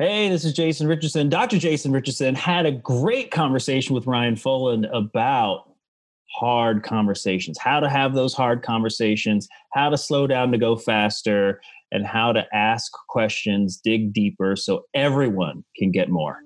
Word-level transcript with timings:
Hey, 0.00 0.28
this 0.28 0.44
is 0.44 0.52
Jason 0.54 0.88
Richardson. 0.88 1.28
Dr. 1.28 1.56
Jason 1.56 1.92
Richardson 1.92 2.34
had 2.34 2.66
a 2.66 2.72
great 2.72 3.30
conversation 3.30 3.94
with 3.94 4.08
Ryan 4.08 4.34
Foland 4.34 4.92
about 4.92 5.70
hard 6.36 6.82
conversations, 6.82 7.58
how 7.60 7.78
to 7.78 7.88
have 7.88 8.12
those 8.12 8.34
hard 8.34 8.64
conversations, 8.64 9.46
how 9.72 9.90
to 9.90 9.96
slow 9.96 10.26
down 10.26 10.50
to 10.50 10.58
go 10.58 10.74
faster, 10.74 11.60
and 11.92 12.04
how 12.04 12.32
to 12.32 12.44
ask 12.52 12.90
questions, 13.08 13.76
dig 13.76 14.12
deeper 14.12 14.56
so 14.56 14.84
everyone 14.94 15.64
can 15.76 15.92
get 15.92 16.08
more. 16.08 16.40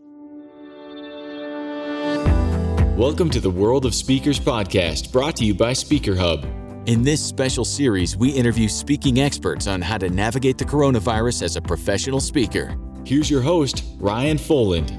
Welcome 2.99 3.31
to 3.31 3.41
the 3.41 3.51
World 3.51 3.87
of 3.87 3.95
Speakers 3.95 4.39
podcast, 4.39 5.11
brought 5.11 5.37
to 5.37 5.47
you 5.47 5.55
by 5.55 5.73
Speaker 5.73 6.15
Hub. 6.15 6.45
In 6.85 7.03
this 7.03 7.25
special 7.25 7.65
series, 7.65 8.15
we 8.15 8.29
interview 8.29 8.69
speaking 8.69 9.21
experts 9.21 9.67
on 9.67 9.81
how 9.81 9.97
to 9.97 10.11
navigate 10.11 10.59
the 10.59 10.67
coronavirus 10.67 11.45
as 11.45 11.57
a 11.57 11.63
professional 11.63 12.21
speaker. 12.21 12.77
Here's 13.09 13.31
your 13.31 13.41
host, 13.41 13.85
Ryan 13.97 14.37
Foland. 14.37 14.93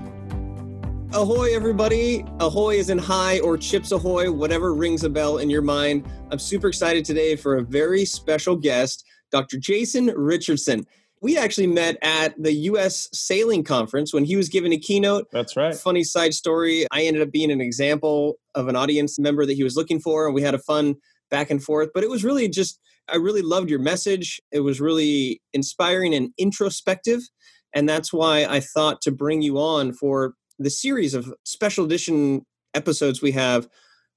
Ahoy, 1.13 1.53
everybody. 1.53 2.25
Ahoy 2.39 2.77
is 2.77 2.89
in 2.89 2.97
high 2.97 3.39
or 3.41 3.55
chips 3.55 3.91
ahoy, 3.91 4.31
whatever 4.31 4.73
rings 4.73 5.03
a 5.03 5.09
bell 5.11 5.37
in 5.37 5.47
your 5.47 5.61
mind. 5.61 6.09
I'm 6.31 6.39
super 6.39 6.69
excited 6.69 7.05
today 7.05 7.35
for 7.35 7.57
a 7.57 7.61
very 7.61 8.05
special 8.05 8.55
guest, 8.55 9.05
Dr. 9.29 9.59
Jason 9.59 10.07
Richardson. 10.07 10.87
We 11.21 11.37
actually 11.37 11.67
met 11.67 11.99
at 12.01 12.33
the 12.41 12.51
US 12.51 13.09
Sailing 13.13 13.63
Conference 13.63 14.11
when 14.11 14.25
he 14.25 14.35
was 14.35 14.49
giving 14.49 14.73
a 14.73 14.79
keynote. 14.79 15.27
That's 15.31 15.55
right. 15.55 15.75
Funny 15.75 16.03
side 16.03 16.33
story. 16.33 16.87
I 16.91 17.03
ended 17.03 17.21
up 17.21 17.31
being 17.31 17.51
an 17.51 17.61
example 17.61 18.39
of 18.55 18.69
an 18.69 18.75
audience 18.75 19.19
member 19.19 19.45
that 19.45 19.53
he 19.53 19.63
was 19.63 19.75
looking 19.75 19.99
for, 19.99 20.25
and 20.25 20.33
we 20.33 20.41
had 20.41 20.55
a 20.55 20.59
fun 20.59 20.95
back 21.29 21.51
and 21.51 21.63
forth. 21.63 21.89
But 21.93 22.03
it 22.03 22.09
was 22.09 22.23
really 22.23 22.49
just, 22.49 22.79
I 23.07 23.17
really 23.17 23.43
loved 23.43 23.69
your 23.69 23.77
message. 23.77 24.41
It 24.51 24.61
was 24.61 24.81
really 24.81 25.43
inspiring 25.53 26.15
and 26.15 26.31
introspective. 26.39 27.21
And 27.73 27.87
that's 27.87 28.11
why 28.11 28.45
I 28.45 28.59
thought 28.59 29.01
to 29.01 29.11
bring 29.11 29.41
you 29.41 29.57
on 29.57 29.93
for 29.93 30.33
the 30.57 30.69
series 30.69 31.13
of 31.13 31.33
special 31.43 31.85
edition 31.85 32.45
episodes 32.73 33.21
we 33.21 33.31
have, 33.31 33.67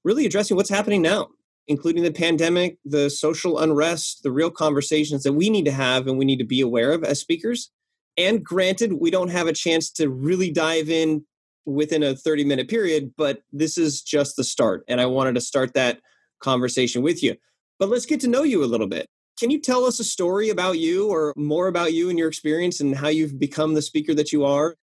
really 0.03 0.25
addressing 0.25 0.57
what's 0.57 0.69
happening 0.69 1.01
now, 1.01 1.29
including 1.67 2.03
the 2.03 2.11
pandemic, 2.11 2.77
the 2.83 3.09
social 3.09 3.59
unrest, 3.59 4.23
the 4.23 4.31
real 4.31 4.51
conversations 4.51 5.23
that 5.23 5.33
we 5.33 5.49
need 5.49 5.65
to 5.65 5.71
have 5.71 6.07
and 6.07 6.17
we 6.17 6.25
need 6.25 6.39
to 6.39 6.45
be 6.45 6.61
aware 6.61 6.91
of 6.91 7.03
as 7.03 7.19
speakers. 7.19 7.71
And 8.17 8.43
granted, 8.43 8.93
we 8.93 9.09
don't 9.09 9.29
have 9.29 9.47
a 9.47 9.53
chance 9.53 9.89
to 9.93 10.09
really 10.09 10.51
dive 10.51 10.89
in 10.89 11.25
within 11.65 12.03
a 12.03 12.15
30 12.15 12.43
minute 12.43 12.67
period, 12.67 13.13
but 13.17 13.41
this 13.51 13.77
is 13.77 14.01
just 14.01 14.35
the 14.35 14.43
start. 14.43 14.83
And 14.87 14.99
I 14.99 15.05
wanted 15.05 15.35
to 15.35 15.41
start 15.41 15.73
that 15.73 15.99
conversation 16.39 17.01
with 17.01 17.23
you. 17.23 17.35
But 17.79 17.89
let's 17.89 18.05
get 18.05 18.19
to 18.21 18.27
know 18.27 18.43
you 18.43 18.63
a 18.63 18.67
little 18.67 18.87
bit. 18.87 19.07
Can 19.39 19.49
you 19.49 19.59
tell 19.59 19.85
us 19.85 19.99
a 19.99 20.03
story 20.03 20.49
about 20.49 20.79
you 20.79 21.09
or 21.09 21.33
more 21.35 21.67
about 21.67 21.93
you 21.93 22.09
and 22.09 22.19
your 22.19 22.27
experience 22.27 22.79
and 22.79 22.95
how 22.95 23.07
you've 23.07 23.39
become 23.39 23.73
the 23.73 23.81
speaker 23.81 24.13
that 24.13 24.31
you 24.31 24.45
are? 24.45 24.75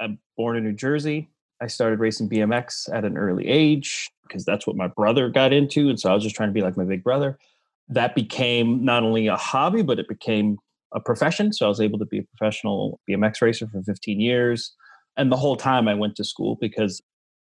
I'm 0.00 0.18
born 0.36 0.56
in 0.56 0.64
New 0.64 0.72
Jersey. 0.72 1.28
I 1.60 1.68
started 1.68 2.00
racing 2.00 2.28
BMX 2.28 2.92
at 2.92 3.04
an 3.04 3.16
early 3.16 3.46
age 3.46 4.10
because 4.26 4.44
that's 4.44 4.66
what 4.66 4.76
my 4.76 4.88
brother 4.88 5.28
got 5.28 5.52
into. 5.52 5.88
And 5.88 6.00
so 6.00 6.10
I 6.10 6.14
was 6.14 6.24
just 6.24 6.34
trying 6.34 6.48
to 6.48 6.52
be 6.52 6.62
like 6.62 6.76
my 6.76 6.84
big 6.84 7.04
brother. 7.04 7.38
That 7.88 8.14
became 8.14 8.84
not 8.84 9.02
only 9.04 9.28
a 9.28 9.36
hobby, 9.36 9.82
but 9.82 9.98
it 9.98 10.08
became 10.08 10.58
a 10.92 11.00
profession. 11.00 11.52
So 11.52 11.66
I 11.66 11.68
was 11.68 11.80
able 11.80 11.98
to 11.98 12.04
be 12.06 12.18
a 12.18 12.24
professional 12.36 13.00
BMX 13.08 13.40
racer 13.40 13.68
for 13.68 13.82
15 13.82 14.20
years. 14.20 14.74
And 15.16 15.30
the 15.30 15.36
whole 15.36 15.56
time 15.56 15.86
I 15.86 15.94
went 15.94 16.16
to 16.16 16.24
school 16.24 16.56
because 16.60 17.00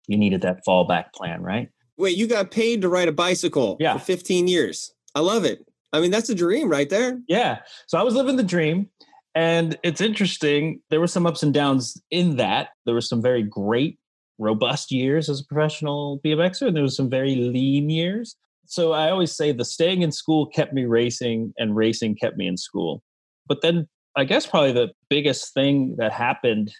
you 0.09 0.17
needed 0.17 0.41
that 0.43 0.65
fallback 0.67 1.13
plan, 1.15 1.43
right? 1.43 1.69
Wait, 1.97 2.17
you 2.17 2.27
got 2.27 2.51
paid 2.51 2.81
to 2.83 2.89
ride 2.89 3.09
a 3.09 3.13
bicycle 3.13 3.77
yeah. 3.79 3.93
for 3.93 4.01
15 4.01 4.49
years. 4.49 4.93
I 5.15 5.21
love 5.21 5.45
it. 5.45 5.65
I 5.93 6.01
mean, 6.01 6.11
that's 6.11 6.31
a 6.31 6.35
dream 6.35 6.69
right 6.69 6.89
there. 6.89 7.21
Yeah. 7.29 7.61
So 7.87 7.99
I 7.99 8.03
was 8.03 8.15
living 8.15 8.37
the 8.37 8.43
dream. 8.43 8.89
And 9.35 9.79
it's 9.83 10.01
interesting. 10.01 10.81
There 10.91 11.01
were 11.01 11.07
some 11.07 11.27
ups 11.27 11.43
and 11.43 11.55
downs 11.55 12.01
in 12.11 12.37
that. 12.37 12.71
There 12.85 12.95
were 12.95 13.01
some 13.01 13.23
very 13.23 13.43
great, 13.43 13.99
robust 14.39 14.93
years 14.93 15.29
as 15.31 15.41
a 15.41 15.45
professional 15.45 16.21
BMXer, 16.25 16.67
and 16.67 16.77
there 16.77 16.83
was 16.83 16.97
some 16.97 17.09
very 17.09 17.37
lean 17.37 17.89
years. 17.89 18.37
So 18.67 18.93
I 18.93 19.11
always 19.11 19.35
say 19.35 19.53
the 19.53 19.65
staying 19.65 20.03
in 20.03 20.13
school 20.13 20.47
kept 20.47 20.75
me 20.75 20.85
racing, 20.85 21.55
and 21.57 21.75
racing 21.75 22.17
kept 22.17 22.37
me 22.37 22.47
in 22.47 22.57
school. 22.59 23.03
But 23.47 23.63
then 23.63 23.89
I 24.17 24.25
guess 24.25 24.47
probably 24.47 24.73
the 24.73 24.91
biggest 25.09 25.55
thing 25.55 25.97
that 25.97 26.13
happened, 26.13 26.71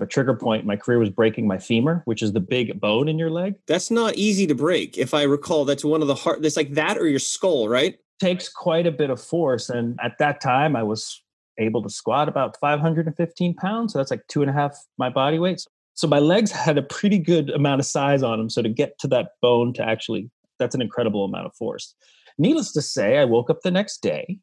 a 0.00 0.06
trigger 0.06 0.34
point 0.34 0.62
in 0.62 0.66
my 0.66 0.76
career 0.76 0.98
was 0.98 1.10
breaking 1.10 1.46
my 1.46 1.58
femur, 1.58 2.02
which 2.06 2.22
is 2.22 2.32
the 2.32 2.40
big 2.40 2.80
bone 2.80 3.08
in 3.08 3.18
your 3.18 3.30
leg. 3.30 3.54
That's 3.68 3.90
not 3.90 4.16
easy 4.16 4.48
to 4.48 4.54
break. 4.54 4.98
If 4.98 5.14
I 5.14 5.22
recall, 5.22 5.64
that's 5.64 5.84
one 5.84 6.02
of 6.02 6.08
the 6.08 6.16
hard, 6.16 6.42
that's 6.42 6.56
like 6.56 6.74
that 6.74 6.98
or 6.98 7.06
your 7.06 7.20
skull, 7.20 7.68
right? 7.68 7.96
Takes 8.20 8.48
quite 8.48 8.86
a 8.86 8.92
bit 8.92 9.10
of 9.10 9.20
force. 9.20 9.70
And 9.70 9.98
at 10.02 10.18
that 10.18 10.40
time, 10.40 10.76
I 10.76 10.82
was 10.82 11.22
able 11.58 11.82
to 11.82 11.90
squat 11.90 12.28
about 12.28 12.56
515 12.60 13.54
pounds. 13.54 13.92
So 13.92 13.98
that's 13.98 14.10
like 14.10 14.26
two 14.28 14.42
and 14.42 14.50
a 14.50 14.54
half 14.54 14.76
my 14.98 15.08
body 15.10 15.38
weight. 15.38 15.64
So 15.94 16.06
my 16.06 16.18
legs 16.18 16.50
had 16.50 16.78
a 16.78 16.82
pretty 16.82 17.18
good 17.18 17.50
amount 17.50 17.80
of 17.80 17.86
size 17.86 18.22
on 18.22 18.38
them. 18.38 18.48
So 18.48 18.62
to 18.62 18.68
get 18.68 18.98
to 19.00 19.08
that 19.08 19.32
bone 19.42 19.72
to 19.74 19.82
actually, 19.82 20.30
that's 20.58 20.74
an 20.74 20.82
incredible 20.82 21.24
amount 21.24 21.46
of 21.46 21.54
force. 21.54 21.94
Needless 22.38 22.72
to 22.72 22.82
say, 22.82 23.18
I 23.18 23.24
woke 23.24 23.50
up 23.50 23.60
the 23.62 23.70
next 23.70 24.02
day 24.02 24.38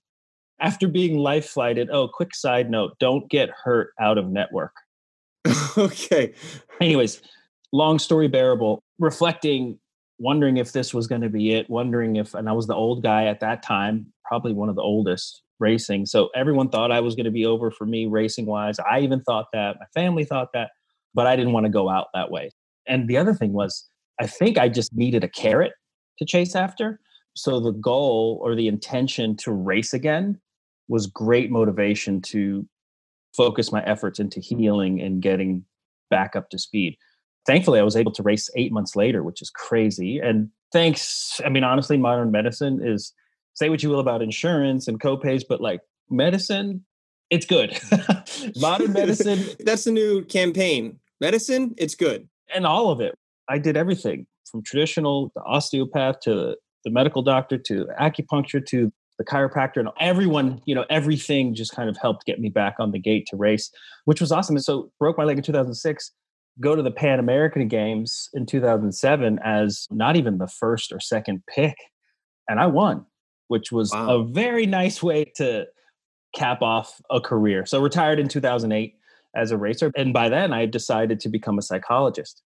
after 0.59 0.87
being 0.87 1.17
life 1.17 1.47
flighted. 1.47 1.89
Oh, 1.91 2.07
quick 2.07 2.35
side 2.35 2.69
note 2.69 2.97
don't 2.99 3.29
get 3.29 3.49
hurt 3.49 3.93
out 3.99 4.17
of 4.17 4.29
network. 4.29 4.73
okay. 5.77 6.33
Anyways, 6.81 7.21
long 7.71 7.99
story 7.99 8.27
bearable, 8.27 8.83
reflecting, 8.99 9.79
wondering 10.19 10.57
if 10.57 10.71
this 10.71 10.93
was 10.93 11.07
going 11.07 11.21
to 11.21 11.29
be 11.29 11.53
it, 11.53 11.69
wondering 11.69 12.15
if, 12.15 12.33
and 12.33 12.49
I 12.49 12.53
was 12.53 12.67
the 12.67 12.75
old 12.75 13.03
guy 13.03 13.25
at 13.25 13.39
that 13.41 13.63
time, 13.63 14.07
probably 14.25 14.53
one 14.53 14.69
of 14.69 14.75
the 14.75 14.81
oldest 14.81 15.41
racing. 15.59 16.05
So 16.05 16.29
everyone 16.35 16.69
thought 16.69 16.91
I 16.91 16.99
was 16.99 17.15
going 17.15 17.25
to 17.25 17.31
be 17.31 17.45
over 17.45 17.71
for 17.71 17.85
me 17.85 18.05
racing 18.05 18.45
wise. 18.45 18.77
I 18.79 18.99
even 18.99 19.21
thought 19.21 19.47
that. 19.53 19.77
My 19.79 19.85
family 19.93 20.25
thought 20.25 20.49
that, 20.53 20.71
but 21.13 21.27
I 21.27 21.35
didn't 21.35 21.53
want 21.53 21.65
to 21.65 21.71
go 21.71 21.89
out 21.89 22.07
that 22.13 22.31
way. 22.31 22.51
And 22.87 23.07
the 23.07 23.17
other 23.17 23.33
thing 23.33 23.53
was, 23.53 23.87
I 24.19 24.27
think 24.27 24.57
I 24.57 24.69
just 24.69 24.95
needed 24.95 25.23
a 25.23 25.29
carrot 25.29 25.73
to 26.19 26.25
chase 26.25 26.55
after. 26.55 26.99
So 27.35 27.59
the 27.59 27.71
goal 27.71 28.39
or 28.41 28.55
the 28.55 28.67
intention 28.67 29.35
to 29.37 29.51
race 29.51 29.93
again 29.93 30.39
was 30.87 31.05
great 31.05 31.51
motivation 31.51 32.21
to 32.21 32.67
focus 33.35 33.71
my 33.71 33.83
efforts 33.83 34.19
into 34.19 34.39
healing 34.39 34.99
and 35.01 35.21
getting 35.21 35.63
back 36.09 36.35
up 36.35 36.49
to 36.49 36.57
speed. 36.57 36.97
Thankfully, 37.47 37.79
I 37.79 37.83
was 37.83 37.95
able 37.95 38.11
to 38.11 38.23
race 38.23 38.49
eight 38.57 38.73
months 38.73 38.95
later, 38.95 39.23
which 39.23 39.41
is 39.41 39.49
crazy. 39.49 40.19
And 40.19 40.49
thanks, 40.73 41.39
I 41.45 41.49
mean, 41.49 41.63
honestly, 41.63 41.97
modern 41.97 42.29
medicine 42.29 42.81
is 42.83 43.13
say 43.55 43.69
what 43.69 43.81
you 43.81 43.89
will 43.89 43.99
about 43.99 44.21
insurance 44.21 44.87
and 44.87 44.99
copays, 44.99 45.43
but 45.47 45.61
like 45.61 45.79
medicine, 46.09 46.85
it's 47.29 47.45
good. 47.45 47.79
Modern 48.57 48.93
medicine. 48.93 49.43
That's 49.59 49.85
the 49.85 49.91
new 49.91 50.23
campaign. 50.25 50.99
Medicine, 51.19 51.73
it's 51.77 51.95
good. 51.95 52.27
And 52.53 52.65
all 52.65 52.91
of 52.91 53.01
it. 53.01 53.15
I 53.49 53.57
did 53.57 53.77
everything 53.77 54.27
from 54.51 54.61
traditional, 54.61 55.31
the 55.35 55.41
osteopath 55.41 56.19
to 56.21 56.55
the 56.83 56.91
medical 56.91 57.21
doctor 57.21 57.57
to 57.57 57.87
acupuncture 57.99 58.65
to 58.65 58.91
the 59.17 59.25
chiropractor 59.25 59.77
and 59.77 59.89
everyone, 59.99 60.61
you 60.65 60.75
know, 60.75 60.85
everything 60.89 61.55
just 61.55 61.75
kind 61.75 61.89
of 61.89 61.97
helped 61.97 62.25
get 62.25 62.39
me 62.39 62.49
back 62.49 62.75
on 62.79 62.91
the 62.91 62.99
gate 62.99 63.25
to 63.27 63.35
race, 63.35 63.71
which 64.05 64.21
was 64.21 64.31
awesome. 64.31 64.55
And 64.55 64.63
so 64.63 64.91
broke 64.99 65.17
my 65.17 65.23
leg 65.23 65.37
in 65.37 65.43
2006, 65.43 66.11
go 66.59 66.75
to 66.75 66.81
the 66.81 66.91
Pan 66.91 67.19
American 67.19 67.67
Games 67.67 68.29
in 68.33 68.45
2007 68.45 69.39
as 69.43 69.87
not 69.91 70.15
even 70.15 70.37
the 70.37 70.47
first 70.47 70.91
or 70.91 70.99
second 70.99 71.43
pick. 71.47 71.75
And 72.49 72.59
I 72.59 72.67
won 72.67 73.05
which 73.47 73.71
was 73.71 73.91
wow. 73.91 74.19
a 74.19 74.23
very 74.23 74.65
nice 74.65 75.01
way 75.01 75.25
to 75.35 75.65
cap 76.35 76.61
off 76.61 77.01
a 77.09 77.19
career. 77.19 77.65
So 77.65 77.81
retired 77.81 78.19
in 78.19 78.27
2008 78.27 78.95
as 79.35 79.51
a 79.51 79.57
racer. 79.57 79.91
And 79.95 80.13
by 80.13 80.29
then 80.29 80.53
I 80.53 80.65
decided 80.65 81.19
to 81.21 81.29
become 81.29 81.57
a 81.57 81.61
psychologist 81.61 82.43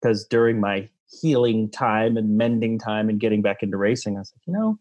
because 0.00 0.26
during 0.26 0.60
my 0.60 0.88
healing 1.20 1.70
time 1.70 2.16
and 2.16 2.36
mending 2.36 2.78
time 2.78 3.08
and 3.08 3.20
getting 3.20 3.42
back 3.42 3.62
into 3.62 3.76
racing, 3.76 4.16
I 4.16 4.20
was 4.20 4.32
like, 4.34 4.46
you 4.46 4.52
know, 4.52 4.78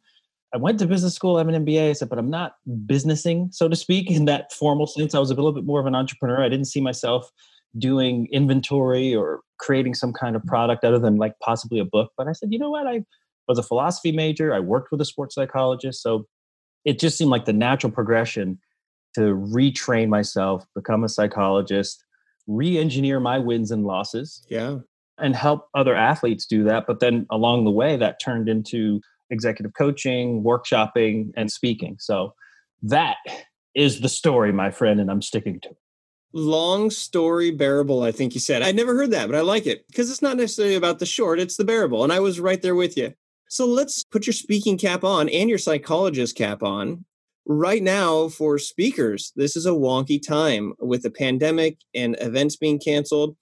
I 0.53 0.57
went 0.57 0.79
to 0.79 0.87
business 0.87 1.13
school, 1.13 1.35
I 1.35 1.39
have 1.39 1.49
an 1.49 1.65
MBA, 1.65 1.89
I 1.89 1.93
said, 1.93 2.09
but 2.09 2.17
I'm 2.17 2.29
not 2.29 2.55
businessing, 2.85 3.49
so 3.51 3.67
to 3.67 3.75
speak, 3.75 4.09
in 4.09 4.25
that 4.25 4.53
formal 4.53 4.87
sense. 4.87 5.13
I 5.13 5.19
was 5.19 5.29
a 5.29 5.33
little 5.33 5.51
bit 5.51 5.65
more 5.65 5.79
of 5.79 5.85
an 5.85 5.95
entrepreneur. 5.95 6.41
I 6.41 6.47
didn't 6.47 6.65
see 6.65 6.79
myself 6.79 7.31
doing 7.77 8.27
inventory 8.31 9.15
or 9.15 9.41
creating 9.59 9.93
some 9.93 10.13
kind 10.13 10.35
of 10.35 10.41
mm-hmm. 10.41 10.49
product 10.49 10.83
other 10.83 10.99
than 10.99 11.17
like 11.17 11.33
possibly 11.41 11.79
a 11.79 11.85
book. 11.85 12.11
But 12.17 12.27
I 12.27 12.33
said, 12.33 12.49
you 12.51 12.59
know 12.59 12.69
what? 12.69 12.87
I 12.87 13.03
was 13.47 13.57
a 13.57 13.63
philosophy 13.63 14.11
major. 14.11 14.53
I 14.53 14.59
worked 14.59 14.91
with 14.91 15.01
a 15.01 15.05
sports 15.05 15.35
psychologist. 15.35 16.01
So 16.01 16.27
it 16.85 16.99
just 16.99 17.17
seemed 17.17 17.31
like 17.31 17.45
the 17.45 17.53
natural 17.53 17.91
progression 17.91 18.59
to 19.15 19.21
retrain 19.21 20.09
myself, 20.09 20.65
become 20.75 21.03
a 21.03 21.09
psychologist, 21.09 22.03
re 22.45 22.77
engineer 22.77 23.19
my 23.19 23.39
wins 23.39 23.71
and 23.71 23.85
losses. 23.85 24.45
Yeah. 24.49 24.79
And 25.19 25.35
help 25.35 25.67
other 25.73 25.95
athletes 25.95 26.45
do 26.45 26.63
that. 26.65 26.85
But 26.85 26.99
then 26.99 27.25
along 27.31 27.65
the 27.65 27.71
way, 27.71 27.97
that 27.97 28.19
turned 28.23 28.47
into 28.47 29.01
executive 29.31 29.73
coaching, 29.75 30.43
workshopping, 30.43 31.31
and 31.35 31.51
speaking. 31.51 31.97
So 31.99 32.33
that 32.83 33.17
is 33.73 34.01
the 34.01 34.09
story, 34.09 34.51
my 34.51 34.69
friend, 34.69 34.99
and 34.99 35.09
I'm 35.09 35.23
sticking 35.23 35.59
to 35.61 35.69
it. 35.69 35.77
Long 36.33 36.89
story 36.91 37.51
bearable, 37.51 38.03
I 38.03 38.11
think 38.11 38.33
you 38.33 38.39
said. 38.39 38.61
I 38.61 38.71
never 38.71 38.95
heard 38.95 39.11
that, 39.11 39.27
but 39.27 39.35
I 39.35 39.41
like 39.41 39.65
it 39.65 39.87
because 39.87 40.11
it's 40.11 40.21
not 40.21 40.37
necessarily 40.37 40.75
about 40.75 40.99
the 40.99 41.05
short, 41.05 41.39
it's 41.39 41.57
the 41.57 41.63
bearable. 41.63 42.03
And 42.03 42.13
I 42.13 42.19
was 42.19 42.39
right 42.39 42.61
there 42.61 42.75
with 42.75 42.97
you. 42.97 43.13
So 43.49 43.65
let's 43.65 44.03
put 44.03 44.27
your 44.27 44.33
speaking 44.33 44.77
cap 44.77 45.03
on 45.03 45.29
and 45.29 45.49
your 45.49 45.57
psychologist 45.57 46.35
cap 46.35 46.61
on. 46.63 47.05
right 47.47 47.81
now 47.81 48.27
for 48.27 48.59
speakers, 48.59 49.31
this 49.35 49.55
is 49.55 49.65
a 49.65 49.71
wonky 49.71 50.21
time 50.21 50.73
with 50.79 51.01
the 51.03 51.09
pandemic 51.09 51.77
and 51.95 52.17
events 52.19 52.55
being 52.55 52.79
canceled. 52.79 53.35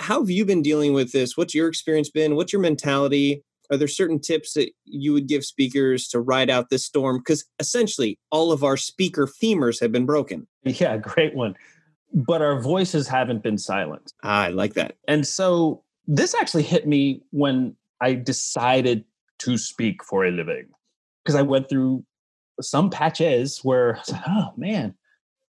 How 0.00 0.20
have 0.20 0.30
you 0.30 0.44
been 0.44 0.62
dealing 0.62 0.92
with 0.92 1.12
this? 1.12 1.36
What's 1.36 1.54
your 1.54 1.68
experience 1.68 2.10
been? 2.10 2.34
What's 2.34 2.52
your 2.52 2.62
mentality? 2.62 3.44
Are 3.70 3.76
there 3.76 3.88
certain 3.88 4.20
tips 4.20 4.54
that 4.54 4.70
you 4.84 5.12
would 5.12 5.28
give 5.28 5.44
speakers 5.44 6.08
to 6.08 6.20
ride 6.20 6.50
out 6.50 6.68
this 6.68 6.84
storm? 6.84 7.18
Because 7.18 7.46
essentially, 7.58 8.18
all 8.30 8.52
of 8.52 8.62
our 8.62 8.76
speaker 8.76 9.26
femurs 9.26 9.80
have 9.80 9.92
been 9.92 10.04
broken. 10.04 10.46
Yeah, 10.64 10.96
great 10.96 11.34
one. 11.34 11.56
But 12.14 12.42
our 12.42 12.60
voices 12.60 13.08
haven't 13.08 13.42
been 13.42 13.58
silent. 13.58 14.12
Ah, 14.22 14.44
I 14.44 14.48
like 14.48 14.74
that. 14.74 14.96
And 15.08 15.26
so 15.26 15.82
this 16.06 16.34
actually 16.34 16.62
hit 16.62 16.86
me 16.86 17.22
when 17.30 17.74
I 18.00 18.14
decided 18.14 19.04
to 19.40 19.58
speak 19.58 20.04
for 20.04 20.24
a 20.24 20.30
living 20.30 20.68
because 21.24 21.34
I 21.34 21.42
went 21.42 21.68
through 21.68 22.04
some 22.60 22.88
patches 22.90 23.60
where 23.64 23.96
I 23.96 23.98
was 23.98 24.12
like, 24.12 24.22
oh 24.28 24.52
man, 24.56 24.94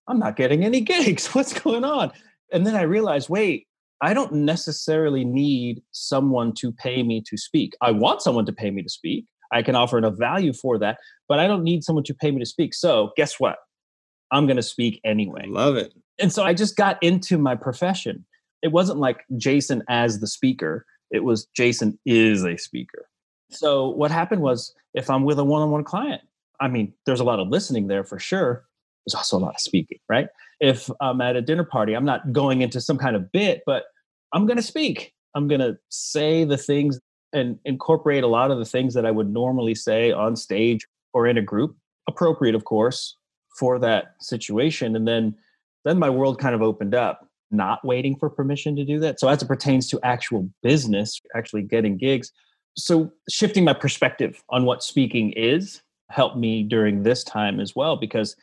I'm 0.07 0.19
not 0.19 0.35
getting 0.35 0.63
any 0.63 0.81
gigs. 0.81 1.27
What's 1.35 1.53
going 1.53 1.83
on? 1.83 2.11
And 2.51 2.65
then 2.65 2.75
I 2.75 2.83
realized, 2.83 3.29
wait, 3.29 3.67
I 4.01 4.13
don't 4.13 4.33
necessarily 4.33 5.25
need 5.25 5.81
someone 5.91 6.53
to 6.55 6.71
pay 6.71 7.03
me 7.03 7.21
to 7.27 7.37
speak. 7.37 7.75
I 7.81 7.91
want 7.91 8.21
someone 8.21 8.45
to 8.45 8.53
pay 8.53 8.71
me 8.71 8.83
to 8.83 8.89
speak. 8.89 9.25
I 9.51 9.61
can 9.61 9.75
offer 9.75 9.97
enough 9.97 10.17
value 10.17 10.53
for 10.53 10.77
that, 10.79 10.97
but 11.27 11.39
I 11.39 11.47
don't 11.47 11.63
need 11.63 11.83
someone 11.83 12.03
to 12.05 12.13
pay 12.13 12.31
me 12.31 12.39
to 12.39 12.45
speak. 12.45 12.73
So, 12.73 13.11
guess 13.15 13.39
what? 13.39 13.57
I'm 14.31 14.47
going 14.47 14.57
to 14.57 14.63
speak 14.63 14.99
anyway. 15.05 15.45
Love 15.47 15.75
it. 15.75 15.93
And 16.19 16.31
so 16.31 16.43
I 16.43 16.53
just 16.53 16.75
got 16.75 17.01
into 17.01 17.37
my 17.37 17.55
profession. 17.55 18.25
It 18.61 18.71
wasn't 18.71 18.99
like 18.99 19.25
Jason 19.37 19.83
as 19.89 20.19
the 20.19 20.27
speaker, 20.27 20.85
it 21.11 21.23
was 21.23 21.45
Jason 21.55 21.99
is 22.05 22.43
a 22.43 22.57
speaker. 22.57 23.07
So, 23.51 23.89
what 23.89 24.11
happened 24.11 24.41
was 24.41 24.73
if 24.93 25.09
I'm 25.09 25.23
with 25.23 25.39
a 25.39 25.43
one 25.43 25.61
on 25.61 25.71
one 25.71 25.83
client, 25.83 26.21
I 26.59 26.67
mean, 26.67 26.93
there's 27.05 27.19
a 27.19 27.23
lot 27.23 27.39
of 27.39 27.47
listening 27.47 27.87
there 27.87 28.03
for 28.03 28.19
sure. 28.19 28.65
There's 29.05 29.15
also 29.15 29.37
a 29.37 29.39
lot 29.39 29.53
of 29.55 29.59
speaking, 29.59 29.99
right? 30.09 30.27
If 30.59 30.89
I'm 30.99 31.21
at 31.21 31.35
a 31.35 31.41
dinner 31.41 31.63
party, 31.63 31.93
I'm 31.93 32.05
not 32.05 32.33
going 32.33 32.61
into 32.61 32.81
some 32.81 32.97
kind 32.97 33.15
of 33.15 33.31
bit, 33.31 33.61
but 33.65 33.83
I'm 34.33 34.45
going 34.45 34.57
to 34.57 34.63
speak. 34.63 35.13
I'm 35.35 35.47
going 35.47 35.61
to 35.61 35.77
say 35.89 36.43
the 36.43 36.57
things 36.57 36.99
and 37.33 37.59
incorporate 37.65 38.23
a 38.23 38.27
lot 38.27 38.49
of 38.49 38.57
the 38.57 38.65
things 38.65 38.93
that 38.93 39.05
I 39.05 39.11
would 39.11 39.31
normally 39.31 39.75
say 39.75 40.11
on 40.11 40.35
stage 40.35 40.87
or 41.13 41.27
in 41.27 41.37
a 41.37 41.41
group, 41.41 41.75
appropriate, 42.07 42.55
of 42.55 42.63
course, 42.63 43.17
for 43.59 43.77
that 43.79 44.15
situation. 44.21 44.95
And 44.95 45.07
then, 45.07 45.35
then 45.85 45.97
my 45.97 46.09
world 46.09 46.39
kind 46.39 46.53
of 46.53 46.61
opened 46.61 46.93
up, 46.93 47.27
not 47.51 47.85
waiting 47.85 48.17
for 48.17 48.29
permission 48.29 48.75
to 48.75 48.83
do 48.83 48.99
that. 48.99 49.19
So, 49.19 49.29
as 49.29 49.41
it 49.41 49.47
pertains 49.47 49.87
to 49.89 49.99
actual 50.03 50.49
business, 50.61 51.21
actually 51.35 51.61
getting 51.61 51.97
gigs, 51.97 52.31
so 52.77 53.11
shifting 53.29 53.63
my 53.63 53.73
perspective 53.73 54.43
on 54.49 54.65
what 54.65 54.83
speaking 54.83 55.31
is 55.31 55.81
helped 56.09 56.37
me 56.37 56.63
during 56.63 57.03
this 57.03 57.23
time 57.23 57.59
as 57.59 57.75
well 57.75 57.95
because 57.95 58.35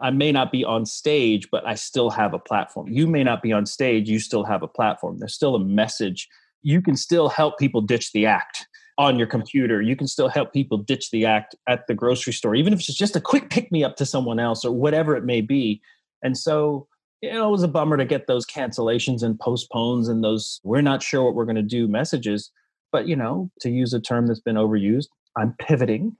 I 0.00 0.10
may 0.10 0.30
not 0.30 0.52
be 0.52 0.64
on 0.64 0.86
stage, 0.86 1.48
but 1.50 1.66
I 1.66 1.74
still 1.74 2.10
have 2.10 2.32
a 2.32 2.38
platform. 2.38 2.88
You 2.88 3.06
may 3.06 3.24
not 3.24 3.42
be 3.42 3.52
on 3.52 3.66
stage, 3.66 4.08
you 4.08 4.20
still 4.20 4.44
have 4.44 4.62
a 4.62 4.68
platform. 4.68 5.18
There's 5.18 5.34
still 5.34 5.56
a 5.56 5.64
message. 5.64 6.28
You 6.62 6.80
can 6.80 6.96
still 6.96 7.28
help 7.28 7.58
people 7.58 7.80
ditch 7.80 8.12
the 8.12 8.26
act 8.26 8.66
on 8.98 9.18
your 9.18 9.26
computer. 9.26 9.80
You 9.82 9.96
can 9.96 10.06
still 10.06 10.28
help 10.28 10.52
people 10.52 10.78
ditch 10.78 11.10
the 11.10 11.24
act 11.24 11.56
at 11.66 11.86
the 11.86 11.94
grocery 11.94 12.32
store, 12.32 12.54
even 12.54 12.72
if 12.72 12.80
it's 12.80 12.94
just 12.94 13.16
a 13.16 13.20
quick 13.20 13.50
pick 13.50 13.72
me 13.72 13.82
up 13.82 13.96
to 13.96 14.06
someone 14.06 14.38
else 14.38 14.64
or 14.64 14.72
whatever 14.72 15.16
it 15.16 15.24
may 15.24 15.40
be. 15.40 15.80
And 16.22 16.36
so, 16.36 16.86
you 17.22 17.32
know, 17.32 17.48
it 17.48 17.52
was 17.52 17.62
a 17.62 17.68
bummer 17.68 17.96
to 17.96 18.04
get 18.04 18.26
those 18.26 18.46
cancellations 18.46 19.22
and 19.22 19.38
postpones 19.38 20.08
and 20.08 20.22
those 20.22 20.60
we're 20.64 20.80
not 20.80 21.02
sure 21.02 21.24
what 21.24 21.34
we're 21.34 21.44
going 21.44 21.56
to 21.56 21.62
do 21.62 21.88
messages. 21.88 22.50
But, 22.90 23.06
you 23.06 23.16
know, 23.16 23.50
to 23.60 23.70
use 23.70 23.92
a 23.92 24.00
term 24.00 24.26
that's 24.26 24.40
been 24.40 24.56
overused, 24.56 25.08
I'm 25.36 25.54
pivoting 25.60 26.16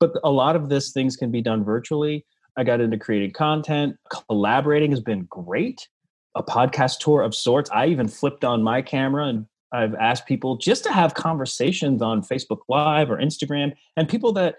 but 0.00 0.18
a 0.24 0.30
lot 0.30 0.56
of 0.56 0.68
this 0.70 0.90
things 0.90 1.14
can 1.14 1.30
be 1.30 1.42
done 1.42 1.62
virtually. 1.62 2.24
I 2.56 2.64
got 2.64 2.80
into 2.80 2.98
creating 2.98 3.32
content. 3.32 3.96
Collaborating 4.26 4.90
has 4.90 5.00
been 5.00 5.26
great. 5.30 5.86
A 6.34 6.42
podcast 6.42 6.98
tour 6.98 7.22
of 7.22 7.34
sorts. 7.34 7.70
I 7.70 7.86
even 7.86 8.08
flipped 8.08 8.44
on 8.44 8.62
my 8.62 8.82
camera 8.82 9.26
and 9.26 9.46
I've 9.72 9.94
asked 9.94 10.26
people 10.26 10.56
just 10.56 10.82
to 10.84 10.92
have 10.92 11.14
conversations 11.14 12.02
on 12.02 12.22
Facebook 12.22 12.60
Live 12.68 13.10
or 13.10 13.18
Instagram 13.18 13.72
and 13.96 14.08
people 14.08 14.32
that 14.32 14.56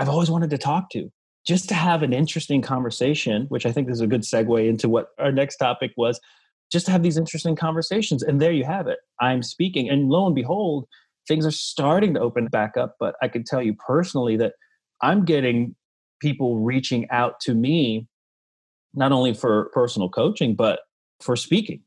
I've 0.00 0.08
always 0.08 0.30
wanted 0.30 0.50
to 0.50 0.58
talk 0.58 0.90
to, 0.90 1.12
just 1.48 1.66
to 1.70 1.74
have 1.74 2.02
an 2.02 2.12
interesting 2.12 2.60
conversation, 2.60 3.46
which 3.48 3.64
I 3.64 3.72
think 3.72 3.88
is 3.88 4.02
a 4.02 4.06
good 4.06 4.20
segue 4.20 4.68
into 4.68 4.86
what 4.86 5.08
our 5.18 5.32
next 5.32 5.56
topic 5.56 5.92
was, 5.96 6.20
just 6.70 6.84
to 6.86 6.92
have 6.92 7.02
these 7.02 7.16
interesting 7.16 7.56
conversations. 7.56 8.22
And 8.22 8.38
there 8.38 8.52
you 8.52 8.64
have 8.64 8.86
it. 8.86 8.98
I'm 9.18 9.42
speaking. 9.42 9.88
And 9.88 10.10
lo 10.10 10.26
and 10.26 10.34
behold, 10.34 10.86
things 11.26 11.46
are 11.46 11.50
starting 11.50 12.12
to 12.14 12.20
open 12.20 12.48
back 12.48 12.76
up. 12.76 12.96
But 13.00 13.14
I 13.22 13.28
can 13.28 13.44
tell 13.44 13.62
you 13.62 13.74
personally 13.74 14.36
that 14.36 14.52
I'm 15.00 15.24
getting 15.24 15.74
people 16.20 16.58
reaching 16.58 17.08
out 17.08 17.40
to 17.40 17.54
me 17.54 18.06
not 18.92 19.12
only 19.12 19.32
for 19.32 19.70
personal 19.72 20.10
coaching 20.10 20.54
but 20.54 20.80
for 21.20 21.36
speaking 21.36 21.80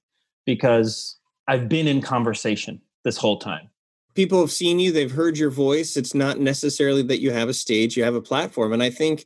because 0.45 1.19
I've 1.47 1.69
been 1.69 1.87
in 1.87 2.01
conversation 2.01 2.81
this 3.03 3.17
whole 3.17 3.37
time. 3.37 3.69
People 4.15 4.39
have 4.39 4.51
seen 4.51 4.79
you, 4.79 4.91
they've 4.91 5.11
heard 5.11 5.37
your 5.37 5.49
voice. 5.49 5.97
It's 5.97 6.15
not 6.15 6.39
necessarily 6.39 7.01
that 7.03 7.21
you 7.21 7.31
have 7.31 7.49
a 7.49 7.53
stage, 7.53 7.95
you 7.95 8.03
have 8.03 8.15
a 8.15 8.21
platform. 8.21 8.73
And 8.73 8.81
I 8.81 8.89
think 8.89 9.25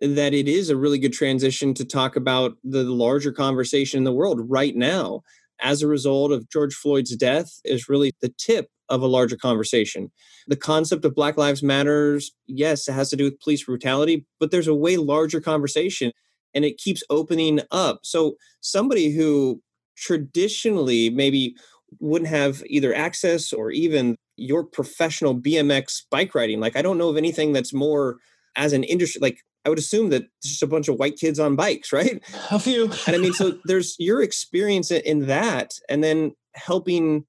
that 0.00 0.34
it 0.34 0.48
is 0.48 0.70
a 0.70 0.76
really 0.76 0.98
good 0.98 1.12
transition 1.12 1.74
to 1.74 1.84
talk 1.84 2.16
about 2.16 2.56
the 2.64 2.84
larger 2.84 3.32
conversation 3.32 3.98
in 3.98 4.04
the 4.04 4.12
world 4.12 4.40
right 4.48 4.74
now. 4.74 5.22
As 5.60 5.82
a 5.82 5.88
result 5.88 6.32
of 6.32 6.50
George 6.50 6.74
Floyd's 6.74 7.16
death, 7.16 7.60
is 7.64 7.88
really 7.88 8.12
the 8.20 8.32
tip 8.38 8.68
of 8.88 9.02
a 9.02 9.06
larger 9.06 9.36
conversation. 9.36 10.10
The 10.46 10.56
concept 10.56 11.04
of 11.04 11.14
Black 11.14 11.36
Lives 11.36 11.62
Matters, 11.62 12.32
yes, 12.46 12.88
it 12.88 12.92
has 12.92 13.08
to 13.10 13.16
do 13.16 13.24
with 13.24 13.40
police 13.40 13.64
brutality, 13.64 14.26
but 14.40 14.50
there's 14.50 14.68
a 14.68 14.74
way 14.74 14.96
larger 14.96 15.40
conversation 15.40 16.12
and 16.54 16.64
it 16.64 16.78
keeps 16.78 17.02
opening 17.10 17.60
up. 17.70 18.00
So 18.02 18.36
somebody 18.60 19.10
who 19.10 19.62
traditionally 19.96 21.10
maybe 21.10 21.56
wouldn't 22.00 22.30
have 22.30 22.62
either 22.66 22.94
access 22.94 23.52
or 23.52 23.70
even 23.70 24.16
your 24.36 24.64
professional 24.64 25.38
BMX 25.38 26.02
bike 26.10 26.34
riding, 26.34 26.60
like 26.60 26.76
I 26.76 26.82
don't 26.82 26.98
know 26.98 27.08
of 27.08 27.16
anything 27.16 27.52
that's 27.52 27.72
more 27.72 28.16
as 28.56 28.72
an 28.72 28.84
industry 28.84 29.20
like 29.20 29.38
I 29.64 29.68
would 29.68 29.78
assume 29.78 30.10
that 30.10 30.24
it's 30.38 30.50
just 30.50 30.62
a 30.62 30.66
bunch 30.66 30.88
of 30.88 30.96
white 30.96 31.16
kids 31.16 31.40
on 31.40 31.56
bikes, 31.56 31.92
right? 31.92 32.22
A 32.50 32.58
few. 32.58 32.84
and 33.06 33.16
I 33.16 33.18
mean, 33.18 33.32
so 33.32 33.58
there's 33.64 33.96
your 33.98 34.22
experience 34.22 34.90
in 34.90 35.26
that, 35.26 35.72
and 35.88 36.04
then 36.04 36.32
helping 36.54 37.24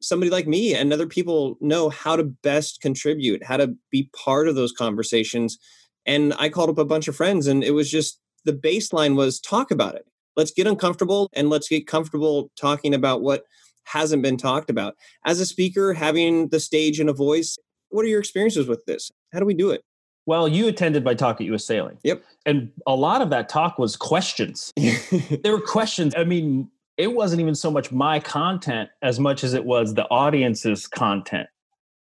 somebody 0.00 0.30
like 0.30 0.46
me 0.46 0.74
and 0.74 0.92
other 0.92 1.06
people 1.06 1.56
know 1.60 1.88
how 1.88 2.16
to 2.16 2.24
best 2.24 2.80
contribute, 2.80 3.42
how 3.44 3.56
to 3.56 3.74
be 3.90 4.10
part 4.14 4.48
of 4.48 4.54
those 4.54 4.72
conversations. 4.72 5.58
And 6.04 6.34
I 6.38 6.50
called 6.50 6.70
up 6.70 6.78
a 6.78 6.84
bunch 6.84 7.08
of 7.08 7.16
friends, 7.16 7.46
and 7.46 7.64
it 7.64 7.72
was 7.72 7.90
just 7.90 8.18
the 8.44 8.52
baseline 8.52 9.16
was 9.16 9.40
talk 9.40 9.70
about 9.70 9.94
it. 9.94 10.04
Let's 10.36 10.50
get 10.50 10.66
uncomfortable 10.66 11.28
and 11.32 11.48
let's 11.48 11.68
get 11.68 11.86
comfortable 11.86 12.50
talking 12.56 12.92
about 12.94 13.22
what 13.22 13.44
hasn't 13.84 14.22
been 14.22 14.36
talked 14.36 14.70
about. 14.70 14.94
As 15.24 15.40
a 15.40 15.46
speaker, 15.46 15.92
having 15.92 16.48
the 16.48 16.60
stage 16.60 17.00
and 17.00 17.08
a 17.08 17.14
voice, 17.14 17.56
what 17.90 18.04
are 18.04 18.08
your 18.08 18.20
experiences 18.20 18.66
with 18.66 18.84
this? 18.86 19.10
How 19.32 19.38
do 19.38 19.46
we 19.46 19.54
do 19.54 19.70
it? 19.70 19.82
Well, 20.26 20.48
you 20.48 20.68
attended 20.68 21.04
my 21.04 21.14
talk 21.14 21.40
at 21.40 21.46
US 21.48 21.64
Sailing. 21.64 21.98
Yep. 22.02 22.24
And 22.46 22.70
a 22.86 22.94
lot 22.94 23.20
of 23.20 23.30
that 23.30 23.48
talk 23.48 23.78
was 23.78 23.96
questions. 23.96 24.72
there 24.76 25.52
were 25.52 25.60
questions. 25.60 26.14
I 26.16 26.24
mean, 26.24 26.70
it 26.96 27.14
wasn't 27.14 27.40
even 27.40 27.54
so 27.54 27.70
much 27.70 27.90
my 27.90 28.20
content 28.20 28.90
as 29.02 29.18
much 29.18 29.42
as 29.42 29.54
it 29.54 29.64
was 29.64 29.94
the 29.94 30.08
audience's 30.10 30.86
content 30.86 31.48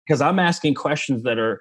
because 0.06 0.20
i'm 0.20 0.38
asking 0.38 0.74
questions 0.74 1.22
that 1.22 1.38
are 1.38 1.60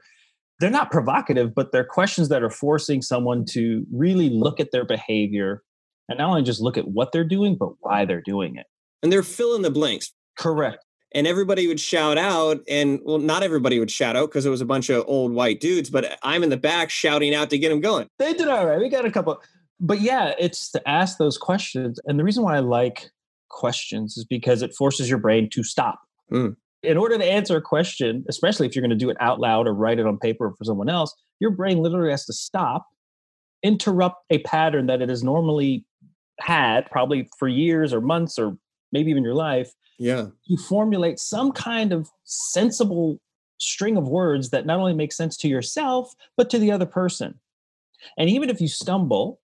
they're 0.59 0.69
not 0.69 0.91
provocative 0.91 1.53
but 1.53 1.71
they're 1.71 1.83
questions 1.83 2.29
that 2.29 2.43
are 2.43 2.49
forcing 2.49 3.01
someone 3.01 3.45
to 3.45 3.85
really 3.91 4.29
look 4.29 4.59
at 4.59 4.71
their 4.71 4.85
behavior 4.85 5.63
and 6.07 6.17
not 6.17 6.29
only 6.29 6.43
just 6.43 6.61
look 6.61 6.77
at 6.77 6.87
what 6.87 7.11
they're 7.11 7.23
doing 7.23 7.55
but 7.57 7.69
why 7.81 8.05
they're 8.05 8.21
doing 8.21 8.55
it 8.55 8.65
and 9.03 9.11
they're 9.11 9.23
filling 9.23 9.61
the 9.61 9.71
blanks 9.71 10.13
correct 10.37 10.83
and 11.13 11.25
everybody 11.25 11.67
would 11.67 11.79
shout 11.79 12.17
out 12.17 12.59
and 12.69 12.99
well 13.03 13.17
not 13.17 13.43
everybody 13.43 13.79
would 13.79 13.91
shout 13.91 14.15
out 14.15 14.29
because 14.29 14.45
it 14.45 14.49
was 14.49 14.61
a 14.61 14.65
bunch 14.65 14.89
of 14.89 15.03
old 15.07 15.33
white 15.33 15.59
dudes 15.59 15.89
but 15.89 16.19
i'm 16.23 16.43
in 16.43 16.49
the 16.49 16.57
back 16.57 16.89
shouting 16.89 17.33
out 17.33 17.49
to 17.49 17.57
get 17.57 17.69
them 17.69 17.81
going 17.81 18.07
they 18.19 18.33
did 18.33 18.47
all 18.47 18.67
right 18.67 18.79
we 18.79 18.89
got 18.89 19.05
a 19.05 19.11
couple 19.11 19.41
but 19.79 20.01
yeah 20.01 20.33
it's 20.37 20.69
to 20.69 20.87
ask 20.87 21.17
those 21.17 21.37
questions 21.37 21.99
and 22.05 22.19
the 22.19 22.23
reason 22.23 22.43
why 22.43 22.55
i 22.55 22.59
like 22.59 23.09
questions 23.49 24.17
is 24.17 24.23
because 24.23 24.61
it 24.61 24.73
forces 24.73 25.09
your 25.09 25.19
brain 25.19 25.49
to 25.49 25.63
stop. 25.63 25.99
Mm. 26.31 26.55
In 26.81 26.97
order 26.97 27.17
to 27.17 27.25
answer 27.25 27.57
a 27.57 27.61
question, 27.61 28.23
especially 28.29 28.65
if 28.65 28.75
you're 28.75 28.81
going 28.81 28.89
to 28.91 28.95
do 28.95 29.09
it 29.09 29.17
out 29.19 29.39
loud 29.39 29.67
or 29.67 29.73
write 29.73 29.99
it 29.99 30.05
on 30.05 30.17
paper 30.17 30.53
for 30.57 30.63
someone 30.63 30.87
else, 30.87 31.13
your 31.41 31.51
brain 31.51 31.79
literally 31.79 32.11
has 32.11 32.25
to 32.25 32.33
stop, 32.33 32.85
interrupt 33.63 34.23
a 34.29 34.37
pattern 34.39 34.85
that 34.85 35.01
it 35.01 35.09
has 35.09 35.21
normally 35.21 35.85
had, 36.39 36.89
probably 36.89 37.27
for 37.37 37.49
years 37.49 37.91
or 37.91 37.99
months 37.99 38.39
or 38.39 38.57
maybe 38.93 39.11
even 39.11 39.23
your 39.23 39.35
life. 39.35 39.73
Yeah. 39.99 40.27
You 40.45 40.57
formulate 40.57 41.19
some 41.19 41.51
kind 41.51 41.93
of 41.93 42.09
sensible 42.23 43.19
string 43.59 43.97
of 43.97 44.07
words 44.07 44.49
that 44.49 44.65
not 44.65 44.79
only 44.79 44.93
make 44.93 45.11
sense 45.11 45.37
to 45.37 45.47
yourself, 45.47 46.15
but 46.37 46.49
to 46.49 46.57
the 46.57 46.71
other 46.71 46.85
person. 46.85 47.39
And 48.17 48.29
even 48.29 48.49
if 48.49 48.61
you 48.61 48.67
stumble 48.67 49.41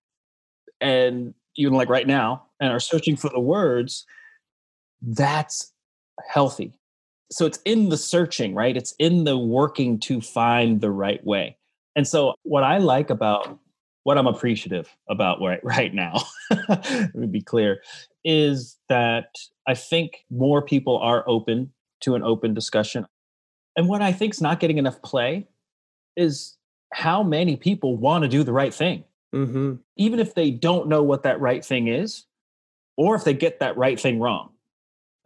and 0.80 1.34
even 1.56 1.74
like 1.74 1.88
right 1.88 2.06
now, 2.06 2.46
and 2.60 2.72
are 2.72 2.80
searching 2.80 3.16
for 3.16 3.28
the 3.28 3.40
words, 3.40 4.06
that's 5.02 5.72
healthy. 6.28 6.72
So 7.30 7.44
it's 7.44 7.58
in 7.64 7.88
the 7.88 7.96
searching, 7.96 8.54
right? 8.54 8.76
It's 8.76 8.94
in 8.98 9.24
the 9.24 9.36
working 9.36 9.98
to 10.00 10.20
find 10.20 10.80
the 10.80 10.90
right 10.90 11.24
way. 11.24 11.56
And 11.96 12.06
so 12.06 12.34
what 12.42 12.62
I 12.62 12.78
like 12.78 13.10
about 13.10 13.58
what 14.04 14.16
I'm 14.16 14.26
appreciative 14.26 14.94
about 15.08 15.40
right 15.40 15.60
right 15.64 15.92
now, 15.92 16.22
let 16.68 17.14
me 17.14 17.26
be 17.26 17.42
clear, 17.42 17.82
is 18.26 18.76
that 18.88 19.36
I 19.68 19.74
think 19.74 20.24
more 20.30 20.60
people 20.60 20.98
are 20.98 21.24
open 21.28 21.72
to 22.00 22.16
an 22.16 22.24
open 22.24 22.54
discussion. 22.54 23.06
And 23.76 23.88
what 23.88 24.02
I 24.02 24.12
think 24.12 24.34
is 24.34 24.40
not 24.40 24.58
getting 24.58 24.78
enough 24.78 25.00
play 25.00 25.46
is 26.16 26.56
how 26.92 27.22
many 27.22 27.56
people 27.56 27.96
want 27.96 28.22
to 28.22 28.28
do 28.28 28.42
the 28.42 28.52
right 28.52 28.74
thing. 28.74 29.04
Mm-hmm. 29.32 29.74
Even 29.96 30.18
if 30.18 30.34
they 30.34 30.50
don't 30.50 30.88
know 30.88 31.04
what 31.04 31.22
that 31.22 31.40
right 31.40 31.64
thing 31.64 31.86
is, 31.86 32.24
or 32.96 33.14
if 33.14 33.22
they 33.22 33.32
get 33.32 33.60
that 33.60 33.76
right 33.76 33.98
thing 33.98 34.18
wrong. 34.18 34.50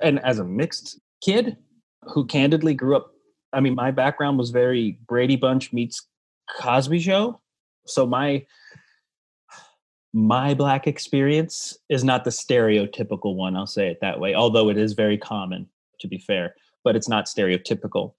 And 0.02 0.18
as 0.20 0.38
a 0.38 0.44
mixed 0.44 1.00
kid 1.22 1.56
who 2.02 2.26
candidly 2.26 2.74
grew 2.74 2.96
up, 2.96 3.12
I 3.52 3.60
mean, 3.60 3.74
my 3.74 3.92
background 3.92 4.36
was 4.36 4.50
very 4.50 4.98
Brady 5.06 5.36
Bunch 5.36 5.72
meets 5.72 6.06
Cosby 6.58 7.00
Show. 7.00 7.40
So 7.86 8.06
my 8.06 8.44
my 10.12 10.54
black 10.54 10.86
experience 10.86 11.78
is 11.88 12.02
not 12.02 12.24
the 12.24 12.30
stereotypical 12.30 13.36
one, 13.36 13.56
I'll 13.56 13.66
say 13.66 13.88
it 13.88 13.98
that 14.00 14.18
way, 14.18 14.34
although 14.34 14.68
it 14.68 14.76
is 14.76 14.92
very 14.92 15.16
common 15.16 15.68
to 16.00 16.08
be 16.08 16.18
fair, 16.18 16.54
but 16.82 16.96
it's 16.96 17.08
not 17.08 17.26
stereotypical. 17.26 18.14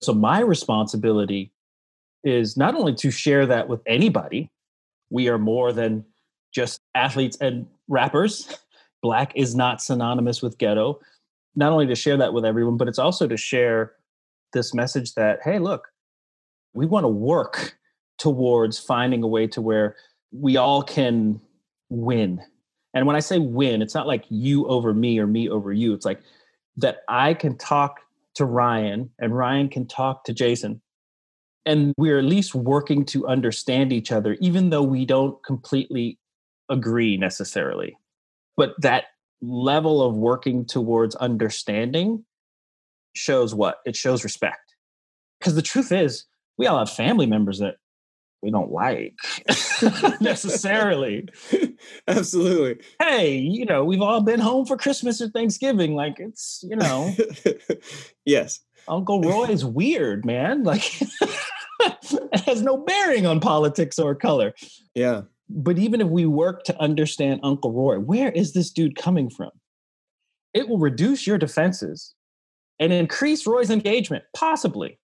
So 0.00 0.12
my 0.12 0.40
responsibility 0.40 1.52
is 2.24 2.56
not 2.56 2.74
only 2.74 2.94
to 2.94 3.10
share 3.10 3.46
that 3.46 3.68
with 3.68 3.80
anybody, 3.86 4.50
we 5.10 5.28
are 5.28 5.38
more 5.38 5.72
than 5.72 6.04
just 6.52 6.80
athletes 6.94 7.36
and 7.40 7.66
rappers. 7.88 8.58
Black 9.02 9.32
is 9.36 9.54
not 9.54 9.80
synonymous 9.80 10.42
with 10.42 10.58
ghetto. 10.58 11.00
Not 11.54 11.72
only 11.72 11.86
to 11.86 11.94
share 11.94 12.16
that 12.16 12.32
with 12.32 12.44
everyone, 12.44 12.76
but 12.76 12.88
it's 12.88 12.98
also 12.98 13.26
to 13.26 13.36
share 13.36 13.92
this 14.52 14.74
message 14.74 15.14
that, 15.14 15.40
hey, 15.44 15.58
look, 15.58 15.88
we 16.74 16.86
want 16.86 17.04
to 17.04 17.08
work 17.08 17.76
towards 18.18 18.78
finding 18.78 19.22
a 19.22 19.26
way 19.26 19.46
to 19.48 19.60
where 19.60 19.96
we 20.32 20.56
all 20.56 20.82
can 20.82 21.40
win. 21.88 22.40
And 22.94 23.06
when 23.06 23.16
I 23.16 23.20
say 23.20 23.38
win, 23.38 23.82
it's 23.82 23.94
not 23.94 24.06
like 24.06 24.24
you 24.28 24.66
over 24.66 24.92
me 24.92 25.18
or 25.18 25.26
me 25.26 25.48
over 25.48 25.72
you. 25.72 25.94
It's 25.94 26.04
like 26.04 26.20
that 26.76 26.98
I 27.08 27.34
can 27.34 27.56
talk 27.56 28.00
to 28.34 28.44
Ryan 28.44 29.10
and 29.18 29.36
Ryan 29.36 29.68
can 29.68 29.86
talk 29.86 30.24
to 30.24 30.32
Jason. 30.32 30.80
And 31.64 31.94
we're 31.96 32.18
at 32.18 32.24
least 32.24 32.54
working 32.54 33.04
to 33.06 33.26
understand 33.26 33.92
each 33.92 34.10
other, 34.10 34.36
even 34.40 34.70
though 34.70 34.82
we 34.82 35.04
don't 35.04 35.42
completely 35.44 36.18
agree 36.68 37.16
necessarily. 37.16 37.96
But 38.56 38.74
that 38.80 39.04
level 39.40 40.02
of 40.02 40.16
working 40.16 40.64
towards 40.64 41.14
understanding 41.16 42.24
shows 43.14 43.54
what? 43.54 43.78
It 43.84 43.96
shows 43.96 44.24
respect. 44.24 44.74
Because 45.38 45.54
the 45.54 45.62
truth 45.62 45.92
is, 45.92 46.24
we 46.58 46.66
all 46.66 46.78
have 46.78 46.90
family 46.90 47.26
members 47.26 47.58
that 47.58 47.76
we 48.42 48.50
don't 48.50 48.72
like 48.72 49.14
necessarily. 50.20 51.28
Absolutely. 52.08 52.84
Hey, 53.00 53.36
you 53.38 53.64
know, 53.64 53.84
we've 53.84 54.02
all 54.02 54.20
been 54.20 54.40
home 54.40 54.66
for 54.66 54.76
Christmas 54.76 55.20
or 55.20 55.28
Thanksgiving. 55.28 55.94
Like 55.94 56.18
it's, 56.18 56.64
you 56.68 56.76
know. 56.76 57.14
yes. 58.24 58.60
Uncle 58.88 59.20
Roy 59.20 59.44
is 59.44 59.64
weird, 59.64 60.24
man. 60.24 60.64
Like 60.64 61.00
it 61.00 62.40
has 62.46 62.62
no 62.62 62.76
bearing 62.76 63.26
on 63.26 63.38
politics 63.38 63.98
or 63.98 64.14
color. 64.14 64.52
Yeah. 64.94 65.22
But 65.48 65.78
even 65.78 66.00
if 66.00 66.08
we 66.08 66.26
work 66.26 66.64
to 66.64 66.80
understand 66.80 67.40
Uncle 67.44 67.72
Roy, 67.72 68.00
where 68.00 68.30
is 68.32 68.54
this 68.54 68.70
dude 68.70 68.96
coming 68.96 69.30
from? 69.30 69.50
It 70.52 70.68
will 70.68 70.78
reduce 70.78 71.26
your 71.26 71.38
defenses 71.38 72.14
and 72.80 72.92
increase 72.92 73.46
Roy's 73.46 73.70
engagement, 73.70 74.24
possibly 74.34 74.98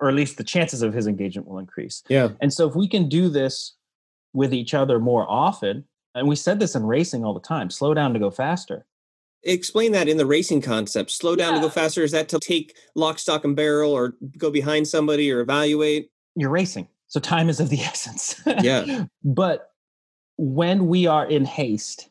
or 0.00 0.08
at 0.08 0.14
least 0.14 0.36
the 0.36 0.44
chances 0.44 0.82
of 0.82 0.92
his 0.92 1.06
engagement 1.06 1.48
will 1.48 1.58
increase. 1.58 2.02
Yeah. 2.08 2.30
And 2.40 2.52
so 2.52 2.68
if 2.68 2.74
we 2.74 2.88
can 2.88 3.08
do 3.08 3.28
this 3.28 3.74
with 4.32 4.52
each 4.52 4.74
other 4.74 4.98
more 4.98 5.28
often, 5.28 5.84
and 6.14 6.28
we 6.28 6.36
said 6.36 6.60
this 6.60 6.74
in 6.74 6.84
racing 6.84 7.24
all 7.24 7.34
the 7.34 7.40
time, 7.40 7.70
slow 7.70 7.94
down 7.94 8.12
to 8.14 8.18
go 8.18 8.30
faster. 8.30 8.86
Explain 9.42 9.92
that 9.92 10.08
in 10.08 10.16
the 10.16 10.26
racing 10.26 10.60
concept. 10.60 11.10
Slow 11.10 11.36
down 11.36 11.54
yeah. 11.54 11.60
to 11.60 11.66
go 11.66 11.70
faster. 11.70 12.02
Is 12.02 12.12
that 12.12 12.28
to 12.30 12.38
take 12.38 12.76
lock, 12.94 13.18
stock, 13.18 13.44
and 13.44 13.54
barrel 13.54 13.92
or 13.92 14.14
go 14.36 14.50
behind 14.50 14.88
somebody 14.88 15.30
or 15.30 15.40
evaluate? 15.40 16.10
You're 16.34 16.50
racing. 16.50 16.88
So 17.06 17.20
time 17.20 17.48
is 17.48 17.60
of 17.60 17.68
the 17.68 17.80
essence. 17.80 18.40
yeah. 18.62 19.04
But 19.24 19.70
when 20.36 20.88
we 20.88 21.06
are 21.06 21.26
in 21.26 21.44
haste, 21.44 22.08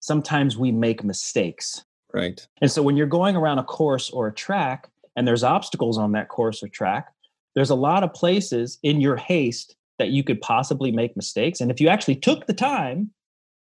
sometimes 0.00 0.56
we 0.56 0.72
make 0.72 1.04
mistakes. 1.04 1.84
Right. 2.12 2.46
And 2.60 2.70
so 2.70 2.82
when 2.82 2.96
you're 2.96 3.06
going 3.06 3.36
around 3.36 3.58
a 3.58 3.64
course 3.64 4.10
or 4.10 4.28
a 4.28 4.32
track 4.32 4.90
and 5.16 5.26
there's 5.28 5.44
obstacles 5.44 5.98
on 5.98 6.12
that 6.12 6.28
course 6.28 6.62
or 6.62 6.68
track, 6.68 7.12
there's 7.54 7.70
a 7.70 7.74
lot 7.74 8.02
of 8.02 8.12
places 8.12 8.78
in 8.82 9.00
your 9.00 9.16
haste 9.16 9.76
that 9.98 10.10
you 10.10 10.24
could 10.24 10.40
possibly 10.40 10.90
make 10.90 11.16
mistakes. 11.16 11.60
And 11.60 11.70
if 11.70 11.80
you 11.80 11.88
actually 11.88 12.16
took 12.16 12.46
the 12.46 12.54
time 12.54 13.10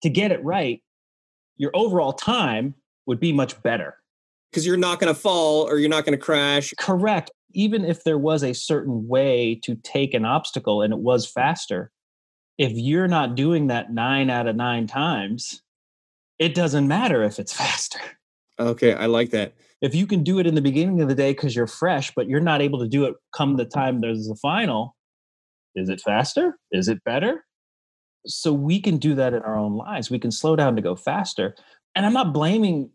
to 0.04 0.10
get 0.10 0.32
it 0.32 0.44
right, 0.44 0.82
your 1.58 1.72
overall 1.74 2.14
time 2.14 2.76
would 3.06 3.20
be 3.20 3.34
much 3.34 3.62
better. 3.64 3.98
Because 4.52 4.66
you're 4.66 4.78
not 4.78 5.00
going 5.00 5.14
to 5.14 5.20
fall 5.20 5.68
or 5.68 5.78
you're 5.78 5.90
not 5.90 6.06
going 6.06 6.18
to 6.18 6.24
crash. 6.24 6.74
Correct. 6.78 7.32
Even 7.54 7.86
if 7.86 8.04
there 8.04 8.18
was 8.18 8.44
a 8.44 8.54
certain 8.54 9.08
way 9.08 9.56
to 9.64 9.76
take 9.76 10.14
an 10.14 10.26
obstacle 10.26 10.82
and 10.82 10.94
it 10.94 11.00
was 11.00 11.26
faster, 11.26 11.92
if 12.58 12.72
you're 12.74 13.08
not 13.08 13.36
doing 13.36 13.68
that 13.68 13.92
nine 13.92 14.30
out 14.30 14.48
of 14.48 14.56
nine 14.56 14.88
times, 14.88 15.62
it 16.38 16.54
doesn't 16.54 16.88
matter 16.88 17.24
if 17.24 17.40
it's 17.40 17.54
faster. 17.58 18.00
Okay, 18.60 18.94
I 18.94 19.08
like 19.08 19.32
that 19.32 19.54
if 19.82 19.96
you 19.96 20.06
can 20.06 20.24
do 20.24 20.40
it 20.40 20.48
in 20.48 20.56
the 20.56 20.62
beginning 20.62 21.02
of 21.02 21.10
the 21.10 21.16
day 21.16 21.32
because 21.32 21.56
you're 21.56 21.68
fresh, 21.68 22.14
but 22.16 22.28
you're 22.28 22.40
not 22.40 22.62
able 22.62 22.80
to 22.80 22.88
do 22.88 23.06
it 23.06 23.16
come 23.36 23.58
the 23.58 23.66
time 23.66 24.00
there's 24.00 24.28
the 24.28 24.36
final, 24.36 24.96
is 25.76 25.90
it 25.90 26.02
faster? 26.02 26.58
Is 26.72 26.88
it 26.88 27.04
better? 27.04 27.46
So 28.28 28.54
we 28.54 28.80
can 28.80 28.98
do 28.98 29.16
that 29.16 29.34
in 29.34 29.42
our 29.42 29.58
own 29.58 29.76
lives. 29.76 30.12
We 30.12 30.20
can 30.20 30.32
slow 30.32 30.56
down 30.56 30.76
to 30.76 30.82
go 30.82 30.96
faster. 30.96 31.56
And 31.96 32.06
I'm 32.06 32.14
not 32.14 32.34
blaming 32.34 32.92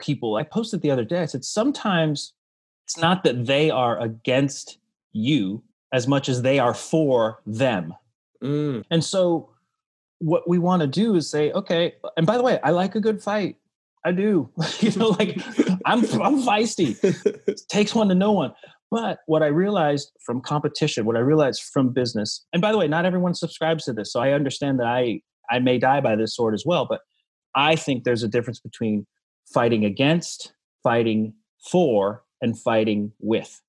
people. 0.00 0.36
I 0.36 0.44
posted 0.44 0.80
the 0.80 0.90
other 0.90 1.04
day, 1.04 1.22
I 1.22 1.26
said, 1.26 1.44
sometimes 1.44 2.32
it's 2.86 2.96
not 2.96 3.24
that 3.24 3.46
they 3.46 3.70
are 3.70 4.00
against 4.00 4.78
you 5.12 5.62
as 5.92 6.06
much 6.06 6.28
as 6.28 6.42
they 6.42 6.58
are 6.58 6.74
for 6.74 7.40
them. 7.46 7.94
Mm. 8.42 8.84
And 8.90 9.04
so 9.04 9.50
what 10.20 10.48
we 10.48 10.58
want 10.58 10.82
to 10.82 10.86
do 10.86 11.16
is 11.16 11.28
say, 11.28 11.50
okay, 11.52 11.94
and 12.16 12.26
by 12.26 12.36
the 12.36 12.42
way, 12.42 12.60
I 12.62 12.70
like 12.70 12.94
a 12.94 13.00
good 13.00 13.22
fight. 13.22 13.56
I 14.08 14.12
do. 14.12 14.50
you 14.80 14.90
know, 14.92 15.08
like 15.08 15.36
I'm 15.84 16.00
I'm 16.20 16.42
feisty. 16.42 16.96
It 17.46 17.60
takes 17.68 17.94
one 17.94 18.08
to 18.08 18.14
know 18.14 18.32
one. 18.32 18.54
But 18.90 19.18
what 19.26 19.42
I 19.42 19.48
realized 19.48 20.10
from 20.24 20.40
competition, 20.40 21.04
what 21.04 21.16
I 21.16 21.20
realized 21.20 21.62
from 21.74 21.90
business, 21.90 22.46
and 22.54 22.62
by 22.62 22.72
the 22.72 22.78
way, 22.78 22.88
not 22.88 23.04
everyone 23.04 23.34
subscribes 23.34 23.84
to 23.84 23.92
this, 23.92 24.10
so 24.10 24.20
I 24.20 24.32
understand 24.32 24.80
that 24.80 24.86
I 24.86 25.20
I 25.50 25.58
may 25.58 25.78
die 25.78 26.00
by 26.00 26.16
this 26.16 26.34
sword 26.34 26.54
as 26.54 26.64
well. 26.64 26.86
But 26.88 27.00
I 27.54 27.76
think 27.76 28.04
there's 28.04 28.22
a 28.22 28.28
difference 28.28 28.60
between 28.60 29.06
fighting 29.52 29.84
against, 29.84 30.54
fighting 30.82 31.34
for, 31.70 32.24
and 32.40 32.58
fighting 32.58 33.12
with. 33.18 33.60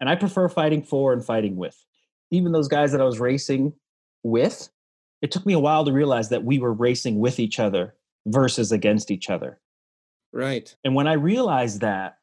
And 0.00 0.10
I 0.10 0.16
prefer 0.16 0.48
fighting 0.48 0.82
for 0.82 1.12
and 1.12 1.24
fighting 1.24 1.54
with. 1.54 1.76
Even 2.32 2.50
those 2.50 2.68
guys 2.68 2.90
that 2.90 3.00
I 3.00 3.04
was 3.04 3.20
racing 3.20 3.74
with, 4.24 4.70
it 5.20 5.30
took 5.30 5.46
me 5.46 5.52
a 5.52 5.60
while 5.60 5.84
to 5.84 5.92
realize 5.92 6.30
that 6.30 6.42
we 6.42 6.58
were 6.58 6.72
racing 6.72 7.20
with 7.20 7.38
each 7.38 7.60
other 7.60 7.94
versus 8.26 8.72
against 8.72 9.10
each 9.10 9.30
other. 9.30 9.60
Right. 10.32 10.74
And 10.84 10.94
when 10.94 11.06
I 11.06 11.14
realized 11.14 11.80
that, 11.80 12.16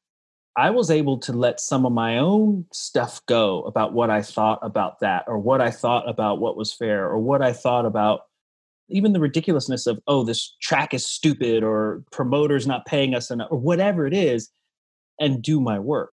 I 0.58 0.72
was 0.72 0.92
able 0.92 1.20
to 1.20 1.32
let 1.32 1.60
some 1.60 1.86
of 1.86 1.94
my 1.94 2.18
own 2.18 2.66
stuff 2.74 3.26
go 3.28 3.62
about 3.64 3.94
what 3.94 4.10
I 4.10 4.22
thought 4.22 4.60
about 4.62 5.00
that, 5.00 5.24
or 5.28 5.38
what 5.38 5.62
I 5.62 5.72
thought 5.72 6.10
about 6.10 6.40
what 6.40 6.58
was 6.58 6.74
fair, 6.74 7.08
or 7.08 7.20
what 7.20 7.42
I 7.42 7.54
thought 7.54 7.86
about 7.86 8.22
even 8.90 9.14
the 9.14 9.20
ridiculousness 9.20 9.86
of, 9.86 10.00
oh, 10.08 10.24
this 10.24 10.56
track 10.62 10.94
is 10.94 11.08
stupid, 11.08 11.64
or 11.64 12.04
promoters 12.12 12.66
not 12.66 12.88
paying 12.88 13.14
us 13.14 13.30
enough, 13.30 13.48
or 13.52 13.60
whatever 13.60 14.08
it 14.08 14.14
is, 14.14 14.50
and 15.20 15.42
do 15.42 15.62
my 15.62 15.78
work. 15.78 16.12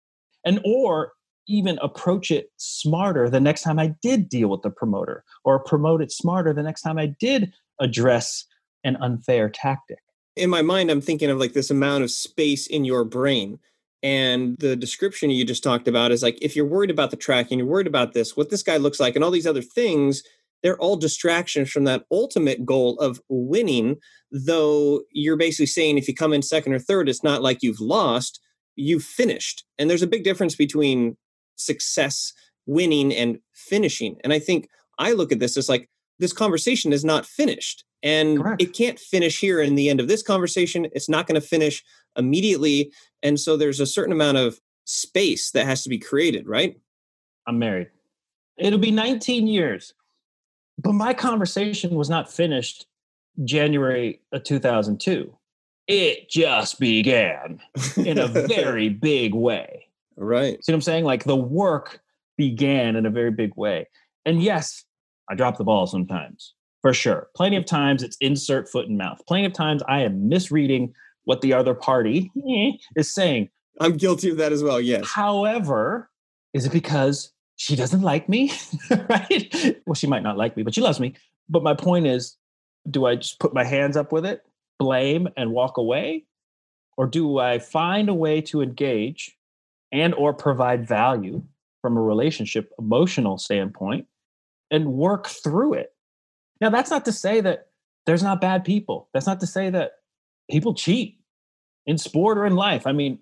And 0.44 0.60
or 0.64 1.12
even 1.48 1.78
approach 1.82 2.30
it 2.30 2.50
smarter 2.56 3.28
the 3.28 3.40
next 3.40 3.62
time 3.62 3.78
I 3.78 3.94
did 4.00 4.28
deal 4.28 4.48
with 4.48 4.62
the 4.62 4.70
promoter, 4.70 5.24
or 5.44 5.58
promote 5.58 6.00
it 6.00 6.12
smarter 6.12 6.54
the 6.54 6.62
next 6.62 6.82
time 6.82 6.96
I 6.96 7.06
did 7.18 7.52
address 7.80 8.46
an 8.84 8.96
unfair 8.96 9.48
tactic. 9.48 9.98
In 10.36 10.50
my 10.50 10.62
mind, 10.62 10.90
I'm 10.90 11.00
thinking 11.00 11.30
of 11.30 11.38
like 11.38 11.52
this 11.52 11.70
amount 11.70 12.04
of 12.04 12.10
space 12.10 12.66
in 12.66 12.84
your 12.84 13.04
brain. 13.04 13.58
And 14.02 14.56
the 14.58 14.76
description 14.76 15.30
you 15.30 15.44
just 15.44 15.62
talked 15.62 15.86
about 15.86 16.12
is 16.12 16.22
like 16.22 16.38
if 16.40 16.56
you're 16.56 16.66
worried 16.66 16.90
about 16.90 17.10
the 17.10 17.16
track 17.16 17.48
and 17.50 17.58
you're 17.58 17.68
worried 17.68 17.86
about 17.86 18.14
this, 18.14 18.36
what 18.36 18.50
this 18.50 18.62
guy 18.62 18.78
looks 18.78 19.00
like, 19.00 19.14
and 19.14 19.24
all 19.24 19.30
these 19.30 19.46
other 19.46 19.62
things, 19.62 20.22
they're 20.62 20.78
all 20.78 20.96
distractions 20.96 21.70
from 21.70 21.84
that 21.84 22.04
ultimate 22.10 22.64
goal 22.64 22.98
of 22.98 23.20
winning. 23.28 23.96
Though 24.30 25.02
you're 25.12 25.36
basically 25.36 25.66
saying 25.66 25.98
if 25.98 26.08
you 26.08 26.14
come 26.14 26.32
in 26.32 26.42
second 26.42 26.72
or 26.72 26.78
third, 26.78 27.08
it's 27.08 27.24
not 27.24 27.42
like 27.42 27.62
you've 27.62 27.80
lost, 27.80 28.40
you've 28.76 29.04
finished. 29.04 29.64
And 29.78 29.90
there's 29.90 30.02
a 30.02 30.06
big 30.06 30.24
difference 30.24 30.54
between 30.54 31.16
success, 31.56 32.32
winning, 32.66 33.14
and 33.14 33.38
finishing. 33.52 34.16
And 34.24 34.32
I 34.32 34.38
think 34.38 34.68
I 34.98 35.12
look 35.12 35.32
at 35.32 35.40
this 35.40 35.56
as 35.56 35.68
like 35.68 35.90
this 36.18 36.32
conversation 36.32 36.92
is 36.92 37.04
not 37.04 37.26
finished 37.26 37.84
and 38.02 38.38
Correct. 38.38 38.62
it 38.62 38.72
can't 38.74 38.98
finish 38.98 39.40
here 39.40 39.60
in 39.60 39.74
the 39.74 39.88
end 39.90 40.00
of 40.00 40.08
this 40.08 40.22
conversation 40.22 40.86
it's 40.92 41.08
not 41.08 41.26
going 41.26 41.40
to 41.40 41.46
finish 41.46 41.84
immediately 42.16 42.92
and 43.22 43.38
so 43.38 43.56
there's 43.56 43.80
a 43.80 43.86
certain 43.86 44.12
amount 44.12 44.36
of 44.38 44.60
space 44.84 45.50
that 45.52 45.66
has 45.66 45.82
to 45.82 45.88
be 45.88 45.98
created 45.98 46.48
right 46.48 46.76
i'm 47.46 47.58
married 47.58 47.88
it'll 48.56 48.78
be 48.78 48.90
19 48.90 49.46
years 49.46 49.94
But 50.78 50.92
my 50.92 51.12
conversation 51.14 51.94
was 51.94 52.08
not 52.08 52.32
finished 52.32 52.86
January 53.44 54.20
of 54.32 54.44
2002. 54.44 55.34
It 55.86 56.28
just 56.30 56.78
began 56.78 57.60
in 57.96 58.18
a 58.18 58.26
very 58.48 58.88
big 58.88 59.34
way. 59.34 59.86
Right. 60.16 60.62
See 60.64 60.72
what 60.72 60.76
I'm 60.76 60.82
saying? 60.82 61.04
Like 61.04 61.24
the 61.24 61.36
work 61.36 62.00
began 62.36 62.96
in 62.96 63.06
a 63.06 63.10
very 63.10 63.30
big 63.30 63.52
way. 63.56 63.88
And 64.24 64.42
yes, 64.42 64.84
I 65.28 65.34
drop 65.34 65.56
the 65.58 65.64
ball 65.64 65.86
sometimes, 65.86 66.54
for 66.82 66.94
sure. 66.94 67.28
Plenty 67.34 67.56
of 67.56 67.66
times 67.66 68.02
it's 68.02 68.16
insert 68.20 68.68
foot 68.68 68.88
and 68.88 68.98
mouth. 68.98 69.20
Plenty 69.26 69.46
of 69.46 69.52
times 69.52 69.82
I 69.88 70.00
am 70.00 70.28
misreading 70.28 70.94
what 71.24 71.40
the 71.40 71.52
other 71.52 71.74
party 71.74 72.30
is 72.96 73.12
saying. 73.12 73.48
I'm 73.80 73.96
guilty 73.96 74.30
of 74.30 74.36
that 74.38 74.52
as 74.52 74.62
well, 74.62 74.80
yes. 74.80 75.08
However, 75.10 76.10
is 76.52 76.66
it 76.66 76.72
because 76.72 77.32
she 77.56 77.76
doesn't 77.76 78.02
like 78.02 78.28
me? 78.28 78.52
right? 79.08 79.76
Well, 79.86 79.94
she 79.94 80.06
might 80.06 80.22
not 80.22 80.36
like 80.36 80.56
me, 80.56 80.62
but 80.62 80.74
she 80.74 80.80
loves 80.80 81.00
me. 81.00 81.14
But 81.48 81.62
my 81.62 81.74
point 81.74 82.06
is, 82.06 82.36
do 82.90 83.06
I 83.06 83.16
just 83.16 83.38
put 83.38 83.54
my 83.54 83.64
hands 83.64 83.96
up 83.96 84.12
with 84.12 84.24
it, 84.24 84.42
blame, 84.78 85.28
and 85.36 85.52
walk 85.52 85.76
away? 85.76 86.24
Or 86.96 87.06
do 87.06 87.38
I 87.38 87.58
find 87.58 88.08
a 88.08 88.14
way 88.14 88.40
to 88.42 88.62
engage 88.62 89.36
and 89.92 90.14
or 90.14 90.34
provide 90.34 90.86
value 90.86 91.42
from 91.80 91.96
a 91.96 92.02
relationship 92.02 92.72
emotional 92.78 93.38
standpoint 93.38 94.06
and 94.70 94.92
work 94.92 95.26
through 95.26 95.74
it? 95.74 95.92
Now, 96.60 96.70
that's 96.70 96.90
not 96.90 97.04
to 97.06 97.12
say 97.12 97.40
that 97.40 97.68
there's 98.06 98.22
not 98.22 98.40
bad 98.40 98.64
people. 98.64 99.08
That's 99.12 99.26
not 99.26 99.40
to 99.40 99.46
say 99.46 99.70
that 99.70 99.92
people 100.50 100.74
cheat 100.74 101.20
in 101.86 101.98
sport 101.98 102.38
or 102.38 102.46
in 102.46 102.54
life. 102.54 102.86
I 102.86 102.92
mean, 102.92 103.18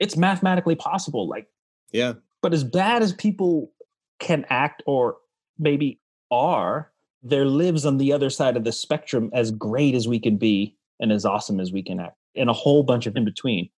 it's 0.00 0.16
mathematically 0.16 0.74
possible. 0.74 1.28
Like, 1.28 1.46
yeah. 1.92 2.14
But 2.42 2.52
as 2.52 2.64
bad 2.64 3.02
as 3.02 3.12
people 3.12 3.72
can 4.20 4.44
act 4.48 4.82
or 4.86 5.16
maybe 5.58 6.00
are, 6.30 6.90
there 7.22 7.44
lives 7.44 7.86
on 7.86 7.98
the 7.98 8.12
other 8.12 8.30
side 8.30 8.56
of 8.56 8.64
the 8.64 8.72
spectrum 8.72 9.30
as 9.32 9.50
great 9.50 9.94
as 9.94 10.06
we 10.06 10.18
can 10.18 10.36
be 10.36 10.76
and 11.00 11.12
as 11.12 11.24
awesome 11.24 11.60
as 11.60 11.72
we 11.72 11.82
can 11.82 12.00
act, 12.00 12.16
and 12.34 12.48
a 12.48 12.54
whole 12.54 12.82
bunch 12.82 13.06
of 13.06 13.16
in 13.16 13.24
between. 13.24 13.68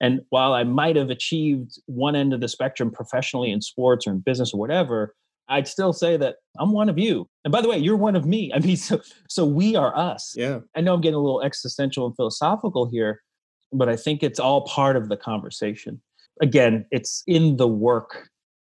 And 0.00 0.22
while 0.30 0.54
I 0.54 0.64
might 0.64 0.96
have 0.96 1.10
achieved 1.10 1.78
one 1.86 2.16
end 2.16 2.32
of 2.32 2.40
the 2.40 2.48
spectrum 2.48 2.90
professionally 2.90 3.50
in 3.50 3.60
sports 3.60 4.06
or 4.06 4.10
in 4.10 4.18
business 4.20 4.52
or 4.52 4.58
whatever, 4.58 5.14
I'd 5.48 5.68
still 5.68 5.92
say 5.92 6.16
that 6.16 6.36
I'm 6.58 6.72
one 6.72 6.88
of 6.88 6.98
you. 6.98 7.28
And 7.44 7.52
by 7.52 7.60
the 7.60 7.68
way, 7.68 7.78
you're 7.78 7.96
one 7.96 8.16
of 8.16 8.26
me. 8.26 8.52
I 8.54 8.58
mean, 8.58 8.76
so 8.76 9.00
so 9.28 9.44
we 9.44 9.76
are 9.76 9.96
us. 9.96 10.34
Yeah. 10.36 10.60
I 10.76 10.80
know 10.80 10.94
I'm 10.94 11.00
getting 11.00 11.16
a 11.16 11.22
little 11.22 11.42
existential 11.42 12.06
and 12.06 12.16
philosophical 12.16 12.88
here, 12.90 13.22
but 13.72 13.88
I 13.88 13.96
think 13.96 14.22
it's 14.22 14.40
all 14.40 14.62
part 14.62 14.96
of 14.96 15.08
the 15.08 15.16
conversation. 15.16 16.00
Again, 16.40 16.86
it's 16.90 17.22
in 17.26 17.56
the 17.56 17.68
work 17.68 18.28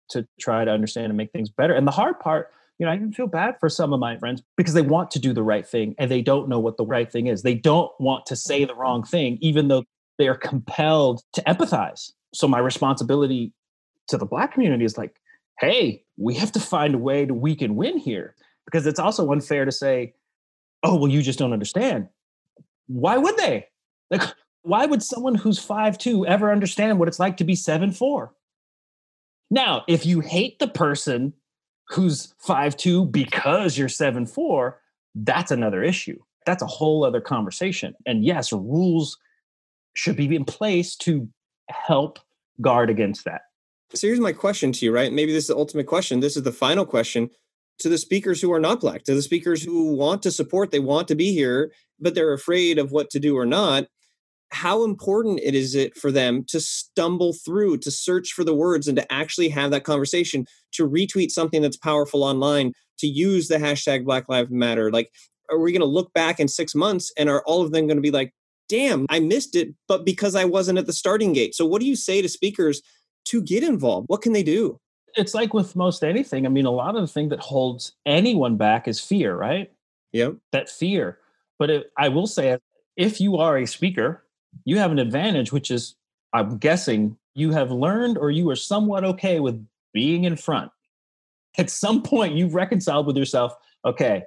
to 0.10 0.28
try 0.40 0.66
to 0.66 0.72
understand 0.72 1.08
and 1.08 1.18
make 1.18 1.32
things 1.32 1.50
better. 1.50 1.74
And 1.74 1.88
the 1.88 1.92
hard 1.92 2.20
part, 2.20 2.52
you 2.80 2.86
know, 2.86 2.92
I 2.92 2.96
even 2.96 3.14
feel 3.14 3.28
bad 3.28 3.56
for 3.60 3.70
some 3.70 3.94
of 3.94 4.00
my 4.00 4.18
friends 4.18 4.42
because 4.58 4.74
they 4.74 4.82
want 4.82 5.12
to 5.12 5.20
do 5.20 5.34
the 5.34 5.44
right 5.44 5.68
thing 5.68 5.96
and 6.00 6.10
they 6.10 6.22
don't 6.22 6.50
know 6.50 6.60
what 6.60 6.78
the 6.78 6.86
right 6.86 7.10
thing 7.10 7.28
is. 7.28 7.44
They 7.44 7.54
don't 7.54 7.92
want 8.00 8.26
to 8.26 8.36
say 8.36 8.66
the 8.66 8.76
wrong 8.76 9.04
thing, 9.04 9.38
even 9.42 9.68
though 9.68 9.84
they 10.18 10.28
are 10.28 10.36
compelled 10.36 11.22
to 11.34 11.42
empathize. 11.44 12.12
So 12.34 12.48
my 12.48 12.60
responsibility 12.60 13.54
to 14.08 14.18
the 14.18 14.26
black 14.26 14.54
community 14.54 14.86
is 14.86 14.98
like, 14.98 15.16
hey, 15.60 16.04
we 16.18 16.34
have 16.36 16.52
to 16.54 16.60
find 16.60 16.96
a 16.96 17.00
way 17.00 17.26
to 17.26 17.34
we 17.34 17.56
can 17.56 17.76
win 17.76 17.98
here. 17.98 18.36
Because 18.66 18.86
it's 18.86 19.00
also 19.00 19.32
unfair 19.32 19.66
to 19.66 19.72
say, 19.72 20.14
oh, 20.84 20.96
well, 20.96 21.12
you 21.12 21.22
just 21.22 21.40
don't 21.40 21.54
understand. 21.54 22.08
Why 22.88 23.18
would 23.18 23.38
they? 23.38 23.68
Like, 24.10 24.22
why 24.64 24.86
would 24.86 25.02
someone 25.02 25.36
who's 25.36 25.60
five 25.60 25.98
two 25.98 26.26
ever 26.26 26.52
understand 26.52 27.00
what 27.00 27.08
it's 27.08 27.20
like 27.20 27.38
to 27.38 27.44
be 27.44 27.56
seven 27.56 27.92
four? 27.92 28.34
Now, 29.50 29.84
if 29.88 30.06
you 30.06 30.20
hate 30.22 30.60
the 30.60 30.68
person 30.68 31.34
who's 31.88 32.34
five 32.40 32.78
two 32.78 33.06
because 33.06 33.78
you're 33.78 33.90
seven 33.90 34.26
four, 34.26 34.80
that's 35.16 35.52
another 35.52 35.84
issue. 35.84 36.20
That's 36.46 36.64
a 36.64 36.68
whole 36.68 37.04
other 37.04 37.22
conversation. 37.22 37.96
And 38.06 38.24
yes, 38.24 38.54
rules 38.54 39.18
should 39.94 40.16
be 40.16 40.34
in 40.36 40.46
place 40.46 40.96
to 40.98 41.28
help 41.70 42.20
guard 42.62 42.90
against 42.90 43.26
that. 43.26 43.42
So 43.94 44.08
here's 44.08 44.20
my 44.20 44.32
question 44.32 44.72
to 44.72 44.86
you, 44.86 44.94
right? 44.94 45.12
Maybe 45.12 45.34
this 45.34 45.46
is 45.46 45.48
the 45.50 45.58
ultimate 45.58 45.88
question. 45.88 46.20
This 46.20 46.38
is 46.38 46.44
the 46.44 46.52
final 46.52 46.86
question 46.86 47.30
to 47.80 47.90
the 47.90 47.98
speakers 47.98 48.42
who 48.42 48.54
are 48.54 48.60
not 48.60 48.80
black, 48.80 49.04
to 49.04 49.16
the 49.16 49.22
speakers 49.22 49.64
who 49.64 49.94
want 49.96 50.24
to 50.24 50.32
support, 50.32 50.72
they 50.72 50.80
want 50.80 51.08
to 51.08 51.16
be 51.16 51.34
here, 51.34 51.72
but 52.00 52.16
they're 52.16 52.34
afraid 52.34 52.78
of 52.78 52.92
what 52.92 53.10
to 53.10 53.20
do 53.20 53.38
or 53.38 53.46
not 53.46 53.86
how 54.52 54.84
important 54.84 55.40
it 55.42 55.56
is 55.56 55.76
it 55.76 55.98
for 55.98 56.12
them 56.12 56.44
to 56.46 56.60
stumble 56.60 57.34
through 57.34 57.78
to 57.78 57.90
search 57.90 58.34
for 58.34 58.44
the 58.44 58.54
words 58.54 58.88
and 58.88 58.98
to 58.98 59.12
actually 59.14 59.50
have 59.50 59.72
that 59.72 59.86
conversation 59.86 60.46
to 60.74 60.88
retweet 60.88 61.32
something 61.32 61.62
that's 61.62 61.78
powerful 61.78 62.24
online 62.24 62.74
to 63.00 63.08
use 63.08 63.48
the 63.48 63.58
hashtag 63.58 64.04
black 64.04 64.28
lives 64.28 64.52
matter 64.52 64.92
like 64.92 65.10
are 65.50 65.60
we 65.60 65.72
going 65.72 65.80
to 65.80 65.86
look 65.86 66.14
back 66.14 66.40
in 66.40 66.48
six 66.48 66.76
months 66.76 67.12
and 67.18 67.30
are 67.30 67.44
all 67.46 67.62
of 67.62 67.72
them 67.72 67.88
going 67.88 67.98
to 67.98 68.02
be 68.02 68.12
like 68.12 68.34
damn 68.68 69.06
i 69.10 69.20
missed 69.20 69.56
it 69.56 69.70
but 69.88 70.06
because 70.06 70.36
i 70.36 70.44
wasn't 70.44 70.78
at 70.78 70.86
the 70.86 70.94
starting 70.94 71.32
gate 71.32 71.56
so 71.56 71.66
what 71.66 71.80
do 71.80 71.88
you 71.88 71.96
say 71.96 72.22
to 72.22 72.30
speakers 72.30 72.82
to 73.26 73.42
get 73.42 73.64
involved 73.64 74.08
what 74.10 74.22
can 74.22 74.34
they 74.34 74.44
do 74.44 74.80
it's 75.16 75.34
like 75.34 75.54
with 75.54 75.76
most 75.76 76.04
anything 76.04 76.46
i 76.46 76.50
mean 76.50 76.66
a 76.66 76.72
lot 76.72 76.96
of 76.96 77.02
the 77.02 77.08
thing 77.08 77.30
that 77.30 77.40
holds 77.40 77.94
anyone 78.06 78.58
back 78.58 78.88
is 78.88 79.00
fear 79.00 79.36
right 79.36 79.72
yeah 80.12 80.30
that 80.52 80.70
fear 80.70 81.20
but 81.60 81.70
i 81.98 82.08
will 82.08 82.28
say 82.28 82.58
if 82.98 83.22
you 83.22 83.38
are 83.38 83.58
a 83.58 83.66
speaker 83.66 84.24
you 84.66 84.78
have 84.78 84.92
an 84.92 85.00
advantage, 85.00 85.52
which 85.52 85.72
is, 85.72 85.96
I'm 86.34 86.58
guessing, 86.58 87.18
you 87.34 87.52
have 87.52 87.72
learned 87.72 88.18
or 88.18 88.32
you 88.32 88.50
are 88.50 88.56
somewhat 88.56 89.04
okay 89.04 89.40
with 89.40 89.66
being 89.94 90.26
in 90.26 90.36
front. 90.36 90.72
At 91.58 91.70
some 91.70 92.02
point, 92.02 92.36
you've 92.36 92.56
reconciled 92.56 93.08
with 93.08 93.18
yourself, 93.18 93.54
okay, 93.86 94.24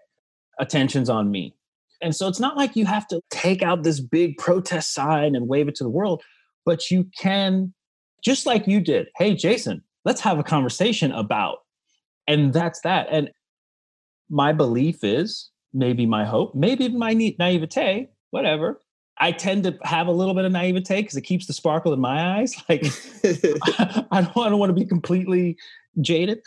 attention's 0.58 1.08
on 1.08 1.30
me. 1.30 1.54
And 2.02 2.14
so 2.14 2.28
it's 2.28 2.40
not 2.40 2.56
like 2.56 2.76
you 2.76 2.84
have 2.84 3.06
to 3.08 3.20
take 3.30 3.62
out 3.62 3.82
this 3.82 4.00
big 4.00 4.36
protest 4.36 4.92
sign 4.92 5.34
and 5.34 5.48
wave 5.48 5.68
it 5.68 5.74
to 5.76 5.84
the 5.84 5.90
world, 5.90 6.22
but 6.66 6.90
you 6.90 7.08
can, 7.18 7.72
just 8.24 8.46
like 8.46 8.66
you 8.66 8.80
did, 8.80 9.08
hey, 9.16 9.34
Jason, 9.34 9.82
let's 10.04 10.20
have 10.20 10.38
a 10.38 10.44
conversation 10.44 11.12
about. 11.12 11.58
And 12.26 12.52
that's 12.52 12.80
that. 12.80 13.06
And 13.10 13.30
my 14.30 14.52
belief 14.52 15.04
is, 15.04 15.50
maybe 15.72 16.06
my 16.06 16.24
hope, 16.24 16.54
maybe 16.54 16.88
my 16.88 17.12
naivete, 17.12 18.08
whatever, 18.30 18.80
I 19.18 19.32
tend 19.32 19.64
to 19.64 19.78
have 19.84 20.06
a 20.06 20.12
little 20.12 20.34
bit 20.34 20.44
of 20.44 20.52
naivete 20.52 21.02
because 21.02 21.16
it 21.16 21.22
keeps 21.22 21.46
the 21.46 21.52
sparkle 21.52 21.92
in 21.92 22.00
my 22.00 22.38
eyes. 22.38 22.54
Like 22.68 22.84
I 24.10 24.22
don't, 24.22 24.36
I 24.36 24.48
don't 24.48 24.58
want 24.58 24.70
to 24.70 24.74
be 24.74 24.86
completely 24.86 25.56
jaded, 26.00 26.40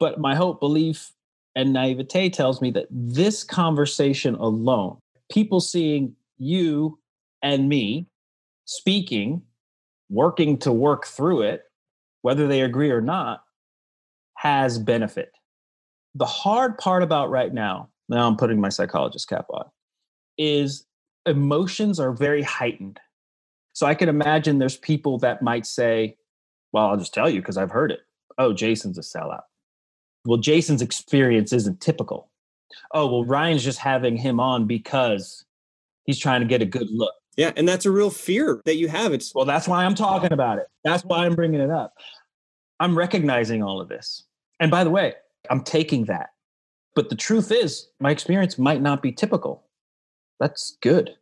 but 0.00 0.18
my 0.18 0.34
hope, 0.34 0.60
belief, 0.60 1.12
and 1.54 1.72
naivete 1.72 2.30
tells 2.30 2.60
me 2.60 2.70
that 2.72 2.86
this 2.90 3.44
conversation 3.44 4.34
alone, 4.36 4.98
people 5.30 5.60
seeing 5.60 6.14
you 6.38 6.98
and 7.42 7.68
me 7.68 8.06
speaking, 8.64 9.42
working 10.08 10.58
to 10.58 10.72
work 10.72 11.06
through 11.06 11.42
it, 11.42 11.64
whether 12.22 12.46
they 12.46 12.62
agree 12.62 12.90
or 12.90 13.00
not, 13.00 13.42
has 14.34 14.78
benefit. 14.78 15.32
The 16.14 16.26
hard 16.26 16.78
part 16.78 17.02
about 17.02 17.30
right 17.30 17.52
now, 17.52 17.90
now 18.08 18.26
I'm 18.26 18.36
putting 18.36 18.60
my 18.60 18.68
psychologist 18.68 19.28
cap 19.28 19.46
on, 19.50 19.64
is 20.36 20.86
emotions 21.26 22.00
are 22.00 22.12
very 22.12 22.42
heightened. 22.42 23.00
So 23.72 23.86
I 23.86 23.94
can 23.94 24.08
imagine 24.08 24.58
there's 24.58 24.76
people 24.76 25.18
that 25.18 25.42
might 25.42 25.66
say, 25.66 26.16
well, 26.72 26.86
I'll 26.86 26.96
just 26.96 27.14
tell 27.14 27.28
you 27.30 27.40
because 27.40 27.56
I've 27.56 27.70
heard 27.70 27.92
it. 27.92 28.00
Oh, 28.38 28.52
Jason's 28.52 28.98
a 28.98 29.02
sellout. 29.02 29.42
Well, 30.24 30.38
Jason's 30.38 30.82
experience 30.82 31.52
isn't 31.52 31.80
typical. 31.80 32.30
Oh, 32.92 33.06
well, 33.06 33.24
Ryan's 33.24 33.64
just 33.64 33.78
having 33.78 34.16
him 34.16 34.40
on 34.40 34.66
because 34.66 35.44
he's 36.04 36.18
trying 36.18 36.40
to 36.40 36.46
get 36.46 36.62
a 36.62 36.66
good 36.66 36.88
look. 36.90 37.14
Yeah, 37.38 37.52
and 37.56 37.68
that's 37.68 37.86
a 37.86 37.90
real 37.92 38.10
fear 38.10 38.60
that 38.64 38.78
you 38.78 38.88
have. 38.88 39.12
It's 39.12 39.32
well, 39.32 39.44
that's 39.44 39.68
why 39.68 39.84
I'm 39.84 39.94
talking 39.94 40.32
about 40.32 40.58
it. 40.58 40.66
That's 40.82 41.04
why 41.04 41.24
I'm 41.24 41.36
bringing 41.36 41.60
it 41.60 41.70
up. 41.70 41.94
I'm 42.80 42.98
recognizing 42.98 43.62
all 43.62 43.80
of 43.80 43.88
this. 43.88 44.24
And 44.58 44.72
by 44.72 44.82
the 44.82 44.90
way, 44.90 45.14
I'm 45.48 45.62
taking 45.62 46.06
that. 46.06 46.30
But 46.96 47.10
the 47.10 47.14
truth 47.14 47.52
is, 47.52 47.86
my 48.00 48.10
experience 48.10 48.58
might 48.58 48.82
not 48.82 49.02
be 49.02 49.12
typical. 49.12 49.62
That's 50.40 50.78
good. 50.82 51.14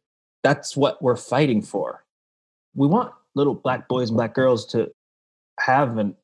That's 0.42 0.74
what 0.74 1.02
we're 1.02 1.16
fighting 1.16 1.60
for. 1.60 2.02
We 2.74 2.86
want 2.86 3.12
little 3.34 3.54
black 3.54 3.86
boys 3.86 4.08
and 4.08 4.16
black 4.16 4.34
girls 4.34 4.64
to 4.68 4.90
have 5.60 5.98
an, 5.98 6.14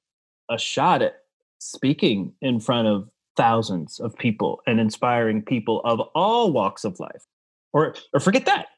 a 0.51 0.57
shot 0.57 1.03
at 1.03 1.17
speaking 1.59 2.33
in 2.41 2.61
front 2.61 2.89
of 2.89 3.11
thousands 3.37 4.01
of 4.01 4.17
people 4.17 4.63
and 4.67 4.81
inspiring 4.81 5.43
people 5.43 5.83
of 5.85 6.01
all 6.15 6.51
walks 6.51 6.85
of 6.85 6.99
life. 6.99 7.27
Or, 7.75 7.95
or 8.15 8.21
forget 8.21 8.47
that, 8.47 8.69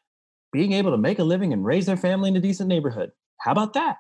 being 0.55 0.73
able 0.73 0.93
to 0.93 0.97
make 0.97 1.19
a 1.19 1.25
living 1.25 1.53
and 1.53 1.65
raise 1.65 1.85
their 1.85 1.97
family 1.97 2.29
in 2.29 2.37
a 2.37 2.41
decent 2.41 2.69
neighborhood. 2.69 3.11
How 3.41 3.51
about 3.51 3.73
that? 3.73 3.97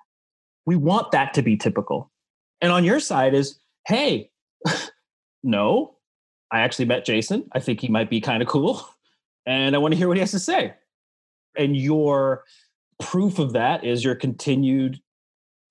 We 0.67 0.77
want 0.77 1.11
that 1.11 1.35
to 1.35 1.43
be 1.43 1.57
typical. 1.57 2.12
And 2.61 2.71
on 2.71 2.85
your 2.85 3.01
side 3.01 3.35
is, 3.35 3.59
hey, 3.88 4.31
no, 5.43 5.97
I 6.53 6.61
actually 6.61 6.85
met 6.85 7.05
Jason. 7.05 7.49
I 7.51 7.59
think 7.59 7.81
he 7.81 7.88
might 7.88 8.09
be 8.09 8.21
kind 8.21 8.40
of 8.40 8.49
cool 8.49 8.88
and 9.47 9.75
I 9.75 9.79
want 9.79 9.95
to 9.95 9.99
hear 9.99 10.07
what 10.07 10.17
he 10.17 10.21
has 10.21 10.31
to 10.31 10.38
say. 10.38 10.75
And 11.57 11.77
your 11.77 12.45
proof 13.01 13.40
of 13.40 13.53
that 13.55 13.83
is 13.83 14.05
your 14.05 14.14
continued 14.14 15.01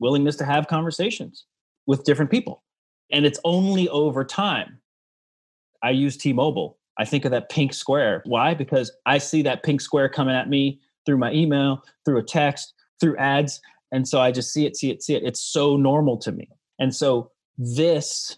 willingness 0.01 0.35
to 0.35 0.45
have 0.45 0.67
conversations 0.67 1.45
with 1.87 2.03
different 2.03 2.29
people. 2.29 2.61
And 3.09 3.25
it's 3.25 3.39
only 3.45 3.87
over 3.87 4.25
time. 4.25 4.79
I 5.81 5.91
use 5.91 6.17
T-Mobile. 6.17 6.77
I 6.97 7.05
think 7.05 7.25
of 7.25 7.31
that 7.31 7.49
pink 7.49 7.73
square. 7.73 8.21
Why? 8.25 8.53
Because 8.53 8.91
I 9.05 9.17
see 9.17 9.41
that 9.43 9.63
pink 9.63 9.81
square 9.81 10.09
coming 10.09 10.35
at 10.35 10.49
me 10.49 10.79
through 11.05 11.17
my 11.17 11.31
email, 11.33 11.83
through 12.05 12.17
a 12.17 12.23
text, 12.23 12.73
through 12.99 13.17
ads. 13.17 13.59
And 13.91 14.07
so 14.07 14.21
I 14.21 14.31
just 14.31 14.53
see 14.53 14.65
it, 14.65 14.75
see 14.75 14.89
it, 14.89 15.03
see 15.03 15.15
it. 15.15 15.23
It's 15.23 15.41
so 15.41 15.75
normal 15.75 16.17
to 16.17 16.31
me. 16.31 16.49
And 16.79 16.95
so 16.95 17.31
this, 17.57 18.37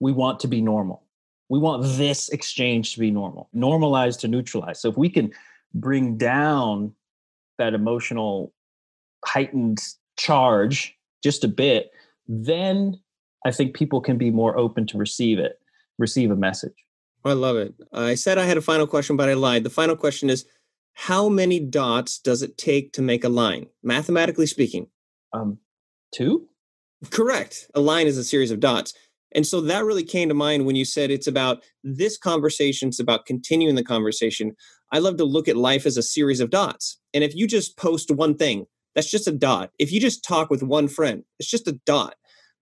we 0.00 0.12
want 0.12 0.40
to 0.40 0.48
be 0.48 0.60
normal. 0.60 1.04
We 1.48 1.58
want 1.58 1.82
this 1.96 2.28
exchange 2.28 2.94
to 2.94 3.00
be 3.00 3.10
normal, 3.10 3.48
normalized 3.52 4.20
to 4.20 4.28
neutralize. 4.28 4.80
So 4.80 4.88
if 4.88 4.96
we 4.96 5.08
can 5.08 5.32
bring 5.74 6.16
down 6.16 6.94
that 7.58 7.74
emotional 7.74 8.52
heightened 9.24 9.80
charge 10.16 10.96
just 11.22 11.44
a 11.44 11.48
bit, 11.48 11.90
then 12.26 13.00
I 13.46 13.50
think 13.50 13.74
people 13.74 14.00
can 14.00 14.18
be 14.18 14.30
more 14.30 14.56
open 14.58 14.86
to 14.88 14.98
receive 14.98 15.38
it, 15.38 15.58
receive 15.98 16.30
a 16.30 16.36
message. 16.36 16.74
I 17.24 17.32
love 17.32 17.56
it. 17.56 17.74
I 17.92 18.14
said 18.14 18.38
I 18.38 18.44
had 18.44 18.56
a 18.56 18.62
final 18.62 18.86
question, 18.86 19.16
but 19.16 19.28
I 19.28 19.34
lied. 19.34 19.64
The 19.64 19.70
final 19.70 19.96
question 19.96 20.30
is 20.30 20.46
how 20.94 21.28
many 21.28 21.60
dots 21.60 22.18
does 22.18 22.42
it 22.42 22.58
take 22.58 22.92
to 22.94 23.02
make 23.02 23.24
a 23.24 23.28
line, 23.28 23.66
mathematically 23.82 24.46
speaking? 24.46 24.88
Um, 25.32 25.58
two? 26.12 26.48
Correct. 27.10 27.70
A 27.74 27.80
line 27.80 28.06
is 28.06 28.18
a 28.18 28.24
series 28.24 28.50
of 28.50 28.60
dots. 28.60 28.94
And 29.32 29.46
so 29.46 29.60
that 29.60 29.84
really 29.84 30.04
came 30.04 30.28
to 30.28 30.34
mind 30.34 30.64
when 30.64 30.76
you 30.76 30.84
said 30.84 31.10
it's 31.10 31.26
about 31.26 31.62
this 31.84 32.16
conversation, 32.16 32.88
it's 32.88 32.98
about 32.98 33.26
continuing 33.26 33.74
the 33.74 33.84
conversation. 33.84 34.56
I 34.90 34.98
love 34.98 35.18
to 35.18 35.24
look 35.24 35.48
at 35.48 35.56
life 35.56 35.86
as 35.86 35.96
a 35.96 36.02
series 36.02 36.40
of 36.40 36.50
dots. 36.50 36.98
And 37.12 37.22
if 37.22 37.34
you 37.34 37.46
just 37.46 37.76
post 37.76 38.10
one 38.10 38.36
thing, 38.36 38.66
that's 38.94 39.10
just 39.10 39.28
a 39.28 39.32
dot. 39.32 39.70
If 39.78 39.92
you 39.92 40.00
just 40.00 40.24
talk 40.24 40.50
with 40.50 40.62
one 40.62 40.88
friend, 40.88 41.24
it's 41.38 41.50
just 41.50 41.68
a 41.68 41.78
dot. 41.84 42.14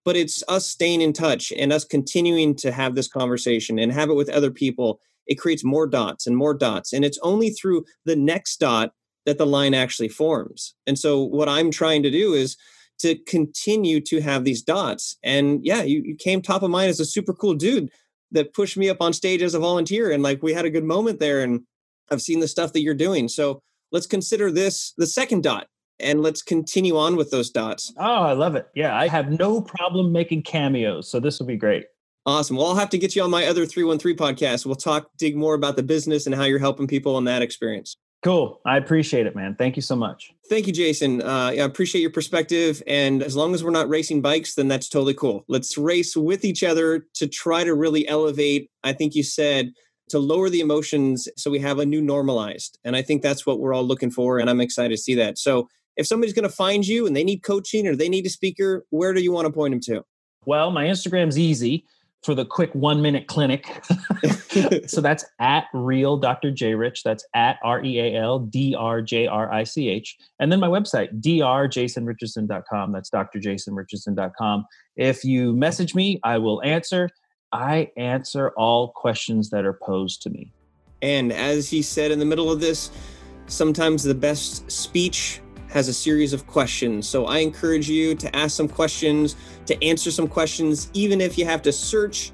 But 0.07 0.17
it's 0.17 0.43
us 0.49 0.67
staying 0.67 1.03
in 1.03 1.13
touch 1.13 1.53
and 1.53 1.71
us 1.71 1.85
continuing 1.85 2.55
to 2.57 2.73
have 2.73 2.95
this 2.95 3.09
conversation 3.09 3.79
and 3.79 3.93
have 3.93 4.09
it 4.09 4.15
with 4.15 4.31
other 4.31 4.51
people. 4.51 5.01
It 5.27 5.35
creates 5.35 5.65
more 5.65 5.87
dots 5.87 6.27
and 6.27 6.37
more 6.37 6.55
dots. 6.55 6.95
And 6.95 7.05
it's 7.05 7.19
only 7.23 7.51
through 7.51 7.85
the 8.07 8.17
next 8.17 8.59
dot 8.59 8.93
that 9.27 9.37
the 9.37 9.47
line 9.47 9.75
actually 9.75 10.09
forms. 10.09 10.75
And 10.87 10.99
so, 10.99 11.23
what 11.23 11.49
I'm 11.49 11.71
trying 11.71 12.03
to 12.05 12.11
do 12.11 12.33
is 12.33 12.57
to 13.01 13.17
continue 13.27 14.01
to 14.01 14.21
have 14.21 14.45
these 14.45 14.63
dots. 14.63 15.19
And 15.23 15.61
yeah, 15.63 15.83
you, 15.83 16.03
you 16.03 16.17
came 16.17 16.41
top 16.41 16.63
of 16.63 16.71
mind 16.71 16.89
as 16.89 17.01
a 17.01 17.05
super 17.05 17.35
cool 17.35 17.55
dude 17.55 17.91
that 18.31 18.55
pushed 18.55 18.77
me 18.77 18.89
up 18.89 19.01
on 19.01 19.13
stage 19.13 19.43
as 19.43 19.55
a 19.55 19.59
volunteer. 19.59 20.11
And 20.11 20.23
like 20.23 20.43
we 20.43 20.55
had 20.55 20.65
a 20.65 20.71
good 20.71 20.85
moment 20.85 21.21
there. 21.21 21.43
And 21.43 21.63
I've 22.11 22.23
seen 22.23 22.41
the 22.41 22.49
stuff 22.49 22.73
that 22.73 22.81
you're 22.81 22.95
doing. 22.95 23.29
So 23.29 23.61
let's 23.93 24.07
consider 24.07 24.51
this 24.51 24.95
the 24.97 25.07
second 25.07 25.43
dot 25.43 25.67
and 26.01 26.23
let's 26.23 26.43
continue 26.43 26.97
on 26.97 27.17
with 27.17 27.31
those 27.31 27.51
dots. 27.51 27.93
Oh, 27.99 28.23
I 28.23 28.33
love 28.33 28.57
it. 28.57 28.69
Yeah, 28.75 28.97
I 28.97 29.09
have 29.09 29.39
no 29.39 29.61
problem 29.61 30.13
making 30.13 30.43
cameos. 30.43 31.09
So 31.09 31.21
this 31.21 31.39
will 31.39 31.47
be 31.47 31.57
great. 31.57 31.87
Awesome. 32.27 32.57
Well, 32.57 32.67
I'll 32.67 32.75
have 32.75 32.91
to 32.91 32.99
get 32.99 33.15
you 33.15 33.23
on 33.23 33.31
my 33.31 33.47
other 33.47 33.65
313 33.67 34.17
podcast. 34.17 34.67
We'll 34.67 34.75
talk, 34.75 35.11
dig 35.17 35.37
more 35.37 35.55
about 35.55 35.77
the 35.77 35.85
business 35.85 36.27
and 36.27 36.35
how 36.35 36.43
you're 36.43 36.59
helping 36.59 36.89
people 36.89 37.17
in 37.19 37.25
that 37.25 37.41
experience. 37.41 37.97
Cool. 38.23 38.61
I 38.67 38.77
appreciate 38.77 39.27
it, 39.27 39.37
man. 39.37 39.55
Thank 39.55 39.77
you 39.77 39.83
so 39.83 39.95
much. 39.95 40.33
Thank 40.49 40.67
you, 40.67 40.73
Jason. 40.73 41.23
Uh, 41.23 41.51
I 41.51 41.53
appreciate 41.53 42.01
your 42.01 42.11
perspective. 42.11 42.83
And 42.89 43.23
as 43.23 43.37
long 43.37 43.55
as 43.55 43.63
we're 43.63 43.71
not 43.71 43.89
racing 43.89 44.23
bikes, 44.23 44.57
then 44.57 44.67
that's 44.67 44.89
totally 44.89 45.15
cool. 45.15 45.45
Let's 45.47 45.79
race 45.79 46.17
with 46.17 46.45
each 46.45 46.65
other 46.65 47.07
to 47.15 47.29
try 47.29 47.63
to 47.63 47.75
really 47.75 48.09
elevate. 48.09 48.71
I 48.83 48.93
think 48.93 49.15
you 49.15 49.23
said 49.23 49.73
to 50.09 50.19
lower 50.19 50.51
the 50.51 50.61
emotions 50.61 51.29
so 51.37 51.51
we 51.51 51.59
have 51.61 51.79
a 51.79 51.87
new 51.87 52.01
normalized. 52.01 52.79
And 52.85 52.97
I 52.97 53.03
think 53.03 53.23
that's 53.23 53.47
what 53.47 53.61
we're 53.61 53.75
all 53.75 53.85
looking 53.85 54.11
for. 54.11 54.39
And 54.39 54.49
I'm 54.51 54.61
excited 54.61 54.97
to 54.97 55.01
see 55.01 55.15
that. 55.17 55.39
So 55.39 55.69
if 55.97 56.07
somebody's 56.07 56.35
going 56.35 56.49
to 56.49 56.55
find 56.55 56.87
you 56.87 57.07
and 57.07 57.17
they 57.17 57.25
need 57.25 57.43
coaching 57.43 57.87
or 57.87 57.97
they 57.97 58.09
need 58.09 58.27
a 58.27 58.31
speaker, 58.31 58.85
where 58.91 59.13
do 59.13 59.21
you 59.23 59.33
want 59.33 59.47
to 59.47 59.53
point 59.53 59.73
them 59.73 59.81
to? 59.81 60.05
Well, 60.45 60.71
my 60.71 60.85
Instagram's 60.85 61.39
easy 61.39 61.85
for 62.23 62.35
the 62.35 62.45
quick 62.45 62.75
one 62.75 63.01
minute 63.01 63.29
clinic. 63.29 63.67
so 64.87 65.01
that's 65.01 65.25
at 65.41 65.65
real 65.73 66.17
Dr. 66.17 66.51
J 66.51 66.75
Rich. 66.75 67.03
That's 67.05 67.25
at 67.35 67.59
R 67.63 67.83
E 67.85 68.01
A 68.01 68.21
L 68.21 68.41
D 68.41 68.75
R 68.75 69.01
J 69.01 69.27
R 69.27 69.53
I 69.53 69.65
C 69.65 69.89
H. 69.89 70.17
And 70.41 70.51
then 70.51 70.61
my 70.61 70.69
website, 70.69 71.21
drjasonrichardson.com. 71.21 72.93
That's 72.93 73.11
drjasonrichardson.com. 73.11 74.67
If 74.97 75.25
you 75.25 75.53
message 75.53 75.95
me, 75.95 76.21
I 76.25 76.39
will 76.39 76.63
answer. 76.63 77.11
I 77.53 77.91
answer 77.97 78.51
all 78.57 78.89
questions 78.89 79.51
that 79.51 79.65
are 79.65 79.79
posed 79.83 80.23
to 80.23 80.31
me. 80.31 80.53
And 81.03 81.33
as 81.33 81.71
he 81.71 81.83
said 81.83 82.11
in 82.11 82.19
the 82.19 82.25
middle 82.25 82.51
of 82.51 82.61
this, 82.61 82.91
sometimes 83.47 84.03
the 84.03 84.15
best 84.15 84.69
speech 84.71 85.41
has 85.71 85.89
a 85.89 85.95
series 85.95 86.33
of 86.33 86.47
questions. 86.47 87.09
So 87.09 87.27
I 87.27 87.39
encourage 87.39 87.89
you 87.89 88.15
to 88.15 88.35
ask 88.37 88.57
some 88.57 88.69
questions, 88.69 89.37
to 89.67 89.83
answer 89.85 90.11
some 90.11 90.29
questions, 90.29 90.91
even 90.95 91.21
if 91.21 91.37
you 91.37 91.45
have 91.45 91.63
to 91.63 91.73
search 91.73 92.33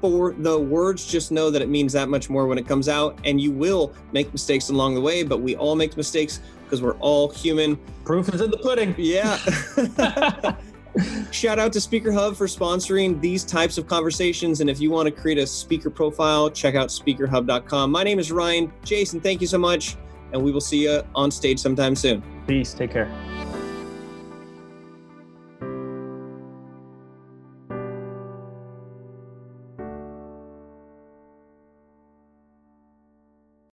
for 0.00 0.34
the 0.36 0.58
words, 0.58 1.06
just 1.06 1.32
know 1.32 1.50
that 1.50 1.62
it 1.62 1.68
means 1.68 1.92
that 1.94 2.08
much 2.08 2.28
more 2.28 2.46
when 2.46 2.58
it 2.58 2.68
comes 2.68 2.88
out. 2.88 3.18
And 3.24 3.40
you 3.40 3.50
will 3.50 3.94
make 4.12 4.30
mistakes 4.32 4.68
along 4.68 4.94
the 4.94 5.00
way, 5.00 5.22
but 5.22 5.40
we 5.40 5.56
all 5.56 5.74
make 5.74 5.96
mistakes 5.96 6.40
because 6.64 6.82
we're 6.82 6.96
all 6.98 7.30
human. 7.30 7.76
Proof 8.04 8.28
is 8.34 8.40
in 8.40 8.50
the 8.50 8.58
pudding. 8.58 8.94
Yeah. 8.98 9.38
Shout 11.30 11.58
out 11.58 11.72
to 11.72 11.80
Speaker 11.80 12.12
Hub 12.12 12.36
for 12.36 12.46
sponsoring 12.46 13.20
these 13.20 13.44
types 13.44 13.78
of 13.78 13.86
conversations. 13.86 14.60
And 14.60 14.70
if 14.70 14.80
you 14.80 14.90
want 14.90 15.06
to 15.06 15.12
create 15.12 15.38
a 15.38 15.46
speaker 15.46 15.90
profile, 15.90 16.50
check 16.50 16.74
out 16.74 16.88
speakerhub.com. 16.88 17.90
My 17.90 18.04
name 18.04 18.18
is 18.18 18.30
Ryan. 18.30 18.72
Jason, 18.84 19.20
thank 19.20 19.40
you 19.40 19.46
so 19.46 19.58
much. 19.58 19.96
And 20.32 20.42
we 20.42 20.52
will 20.52 20.60
see 20.60 20.84
you 20.84 21.02
on 21.14 21.30
stage 21.30 21.58
sometime 21.58 21.94
soon. 21.94 22.22
Peace. 22.46 22.74
Take 22.74 22.92
care. 22.92 23.33